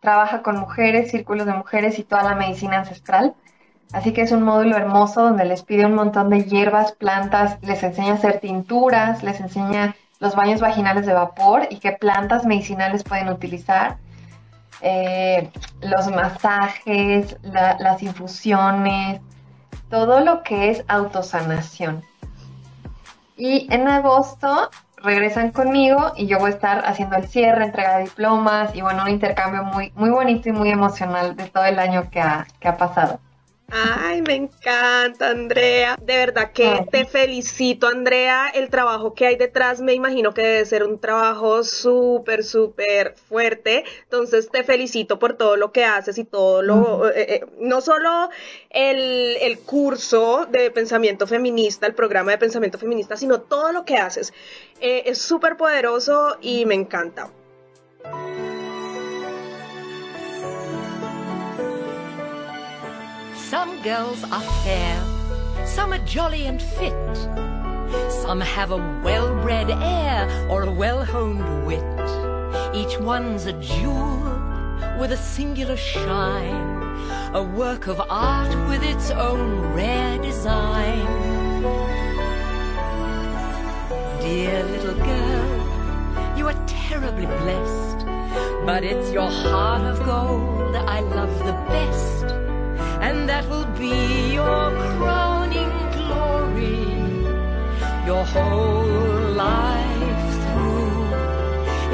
trabaja 0.00 0.42
con 0.42 0.58
mujeres, 0.58 1.10
círculos 1.10 1.46
de 1.46 1.52
mujeres 1.54 1.98
y 1.98 2.04
toda 2.04 2.22
la 2.22 2.34
medicina 2.34 2.78
ancestral. 2.78 3.34
Así 3.94 4.12
que 4.12 4.22
es 4.22 4.32
un 4.32 4.42
módulo 4.42 4.76
hermoso 4.76 5.22
donde 5.22 5.44
les 5.44 5.62
pide 5.62 5.86
un 5.86 5.94
montón 5.94 6.28
de 6.28 6.42
hierbas, 6.42 6.90
plantas, 6.90 7.58
les 7.62 7.80
enseña 7.84 8.10
a 8.10 8.14
hacer 8.14 8.40
tinturas, 8.40 9.22
les 9.22 9.38
enseña 9.38 9.94
los 10.18 10.34
baños 10.34 10.60
vaginales 10.60 11.06
de 11.06 11.14
vapor 11.14 11.68
y 11.70 11.78
qué 11.78 11.92
plantas 11.92 12.44
medicinales 12.44 13.04
pueden 13.04 13.28
utilizar, 13.28 13.98
eh, 14.80 15.48
los 15.80 16.08
masajes, 16.08 17.36
las 17.44 18.02
infusiones, 18.02 19.20
todo 19.88 20.18
lo 20.18 20.42
que 20.42 20.70
es 20.70 20.84
autosanación. 20.88 22.02
Y 23.36 23.72
en 23.72 23.86
agosto 23.86 24.70
regresan 24.96 25.52
conmigo 25.52 26.14
y 26.16 26.26
yo 26.26 26.40
voy 26.40 26.50
a 26.50 26.54
estar 26.54 26.84
haciendo 26.84 27.14
el 27.14 27.28
cierre, 27.28 27.64
entrega 27.64 27.98
de 27.98 28.04
diplomas 28.04 28.74
y 28.74 28.82
bueno, 28.82 29.04
un 29.04 29.10
intercambio 29.10 29.62
muy, 29.62 29.92
muy 29.94 30.10
bonito 30.10 30.48
y 30.48 30.52
muy 30.52 30.70
emocional 30.70 31.36
de 31.36 31.44
todo 31.44 31.64
el 31.64 31.78
año 31.78 32.10
que 32.10 32.20
ha, 32.20 32.48
que 32.58 32.66
ha 32.66 32.76
pasado. 32.76 33.20
Ay, 33.70 34.22
me 34.22 34.34
encanta, 34.34 35.30
Andrea. 35.30 35.96
De 36.00 36.16
verdad 36.16 36.52
que 36.52 36.86
te 36.90 37.06
felicito, 37.06 37.88
Andrea. 37.88 38.48
El 38.54 38.68
trabajo 38.68 39.14
que 39.14 39.26
hay 39.26 39.36
detrás 39.36 39.80
me 39.80 39.94
imagino 39.94 40.32
que 40.32 40.42
debe 40.42 40.66
ser 40.66 40.84
un 40.84 41.00
trabajo 41.00 41.64
súper, 41.64 42.44
súper 42.44 43.14
fuerte. 43.28 43.84
Entonces 44.04 44.48
te 44.50 44.62
felicito 44.62 45.18
por 45.18 45.34
todo 45.34 45.56
lo 45.56 45.72
que 45.72 45.84
haces 45.84 46.18
y 46.18 46.24
todo 46.24 46.62
lo, 46.62 47.10
eh, 47.10 47.34
eh, 47.34 47.46
no 47.58 47.80
solo 47.80 48.30
el, 48.70 49.36
el 49.40 49.58
curso 49.58 50.46
de 50.50 50.70
pensamiento 50.70 51.26
feminista, 51.26 51.86
el 51.86 51.94
programa 51.94 52.30
de 52.32 52.38
pensamiento 52.38 52.78
feminista, 52.78 53.16
sino 53.16 53.40
todo 53.40 53.72
lo 53.72 53.84
que 53.84 53.96
haces. 53.96 54.32
Eh, 54.80 55.04
es 55.06 55.18
súper 55.18 55.56
poderoso 55.56 56.36
y 56.40 56.66
me 56.66 56.74
encanta. 56.74 57.30
Some 63.54 63.82
girls 63.82 64.24
are 64.24 64.42
fair, 64.64 65.00
some 65.64 65.92
are 65.92 66.04
jolly 66.04 66.46
and 66.46 66.60
fit. 66.60 67.16
Some 68.10 68.40
have 68.40 68.72
a 68.72 68.76
well-bred 69.04 69.70
air 69.70 70.48
or 70.50 70.64
a 70.64 70.72
well-honed 70.72 71.64
wit. 71.64 72.08
Each 72.74 72.98
one's 72.98 73.46
a 73.46 73.52
jewel 73.52 74.18
with 74.98 75.12
a 75.12 75.16
singular 75.16 75.76
shine, 75.76 76.82
a 77.32 77.44
work 77.44 77.86
of 77.86 78.02
art 78.10 78.52
with 78.68 78.82
its 78.82 79.12
own 79.12 79.72
rare 79.72 80.18
design. 80.18 81.06
Dear 84.20 84.64
little 84.64 84.96
girl, 84.96 86.36
you 86.36 86.48
are 86.48 86.66
terribly 86.66 87.26
blessed 87.26 88.04
But 88.66 88.82
it's 88.82 89.12
your 89.12 89.30
heart 89.30 89.82
of 89.82 90.04
gold 90.04 90.74
I 90.74 90.98
love 91.00 91.38
the 91.38 91.52
best, 91.70 92.43
be 93.84 94.32
your 94.40 94.64
crowning 94.96 95.74
glory, 95.96 96.84
your 98.08 98.24
whole 98.34 99.20
life 99.46 100.30
through. 100.44 101.02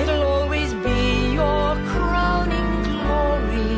It'll 0.01 0.25
always 0.37 0.71
be 0.87 1.01
your 1.41 1.69
crowning 1.93 2.71
glory, 2.91 3.75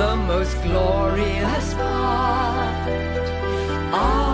the 0.00 0.12
most 0.30 0.54
glorious 0.66 1.66
part 1.74 2.88
of 4.06 4.27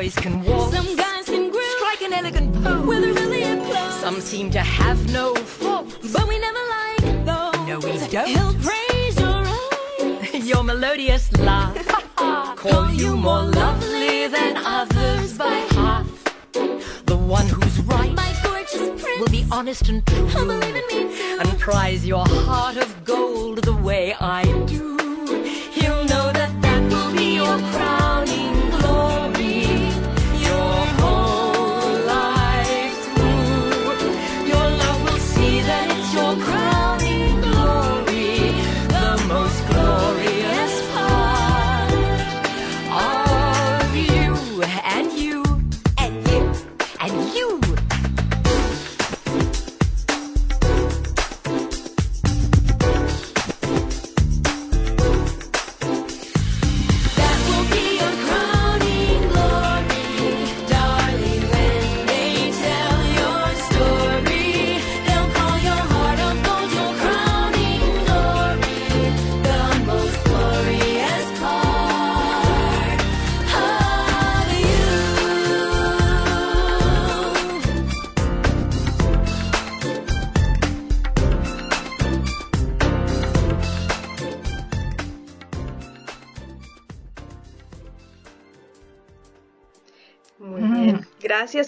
boys 0.00 0.14
can 0.14 0.42
walk, 0.44 0.72
Some 0.72 0.96
guys 0.96 1.26
can 1.26 1.50
groove 1.50 1.62
strike 1.76 2.00
an 2.00 2.12
elegant 2.14 2.54
pose. 2.64 2.86
with 2.86 3.04
a 3.04 3.12
really 3.20 3.42
applause. 3.42 4.00
Some 4.00 4.18
seem 4.20 4.50
to 4.52 4.60
have 4.60 4.98
no 5.12 5.34
fault. 5.34 5.86
But 6.12 6.26
we 6.26 6.38
never 6.38 6.62
like 6.78 7.04
those. 7.28 7.66
No, 7.68 7.78
we 7.84 7.92
don't. 8.08 8.26
He'll 8.26 8.54
praise 8.68 9.16
your 9.20 9.42
eyes. 9.44 10.48
Your 10.50 10.62
melodious 10.64 11.30
laugh 11.32 11.76
call 12.56 12.88
you 12.90 13.14
more 13.14 13.42
lovely 13.42 14.26
than 14.28 14.56
others 14.78 15.36
by 15.36 15.56
half. 15.76 16.06
The 17.04 17.18
one 17.38 17.46
who's 17.48 17.78
right 17.82 18.14
My 18.14 18.32
gorgeous 18.42 18.88
prince. 19.02 19.20
will 19.20 19.28
be 19.38 19.44
honest 19.52 19.88
and 19.90 20.04
true 20.06 20.26
Believe 20.32 20.76
in 20.80 20.86
me 20.92 21.00
too. 21.14 21.38
and 21.40 21.58
prize 21.60 22.06
your 22.06 22.24
heart 22.26 22.76
of 22.78 23.04
gold 23.04 23.58
the 23.64 23.74
way 23.88 24.14
I 24.18 24.42
do. 24.66 24.96
He'll 25.76 26.04
know 26.12 26.26
that 26.38 26.52
that 26.64 26.82
will 26.92 27.12
be 27.14 27.34
your 27.34 27.58
crowning 27.72 27.89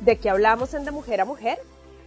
¿De 0.00 0.16
qué 0.16 0.30
hablamos 0.30 0.72
en 0.72 0.84
De 0.84 0.92
Mujer 0.92 1.20
a 1.20 1.24
Mujer? 1.24 1.58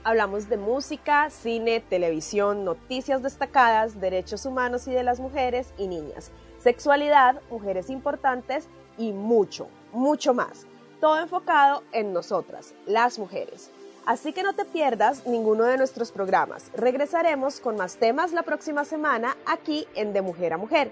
Hablamos 0.05 0.49
de 0.49 0.57
música, 0.57 1.29
cine, 1.29 1.81
televisión, 1.81 2.65
noticias 2.65 3.21
destacadas, 3.21 4.01
derechos 4.01 4.45
humanos 4.45 4.87
y 4.87 4.91
de 4.91 5.03
las 5.03 5.19
mujeres 5.19 5.73
y 5.77 5.87
niñas, 5.87 6.31
sexualidad, 6.57 7.41
mujeres 7.49 7.89
importantes 7.89 8.67
y 8.97 9.13
mucho, 9.13 9.67
mucho 9.93 10.33
más. 10.33 10.65
Todo 10.99 11.19
enfocado 11.19 11.83
en 11.91 12.11
nosotras, 12.11 12.73
las 12.85 13.19
mujeres. 13.19 13.71
Así 14.05 14.33
que 14.33 14.43
no 14.43 14.53
te 14.53 14.65
pierdas 14.65 15.25
ninguno 15.25 15.63
de 15.63 15.77
nuestros 15.77 16.11
programas. 16.11 16.71
Regresaremos 16.75 17.59
con 17.59 17.77
más 17.77 17.95
temas 17.95 18.33
la 18.33 18.43
próxima 18.43 18.83
semana 18.83 19.37
aquí 19.45 19.87
en 19.95 20.11
De 20.11 20.21
Mujer 20.21 20.53
a 20.53 20.57
Mujer. 20.57 20.91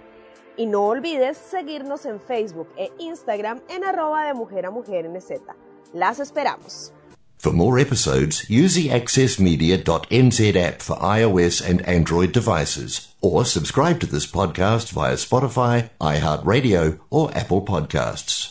Y 0.56 0.66
no 0.66 0.88
olvides 0.88 1.38
seguirnos 1.38 2.06
en 2.06 2.22
Facebook 2.22 2.70
e 2.78 2.92
Instagram 3.00 3.62
en 3.70 3.84
arroba 3.84 4.26
de 4.26 4.34
Mujer 4.34 4.66
a 4.66 4.72
Mujer 4.72 5.10
NZ. 5.10 5.42
Las 5.94 6.20
esperamos. 6.20 6.94
For 7.38 7.52
more 7.52 7.80
episodes, 7.80 8.48
use 8.50 8.76
the 8.76 8.92
for 10.80 10.96
iOS 10.98 11.60
and 11.60 11.82
Android 11.88 12.32
devices, 12.32 13.16
or 13.20 13.46
subscribe 13.46 14.00
to 14.02 14.06
this 14.06 14.28
podcast 14.28 14.92
via 14.92 15.16
Spotify, 15.16 15.90
iHeartRadio, 16.00 17.00
or 17.10 17.36
Apple 17.36 17.64
Podcasts. 17.64 18.51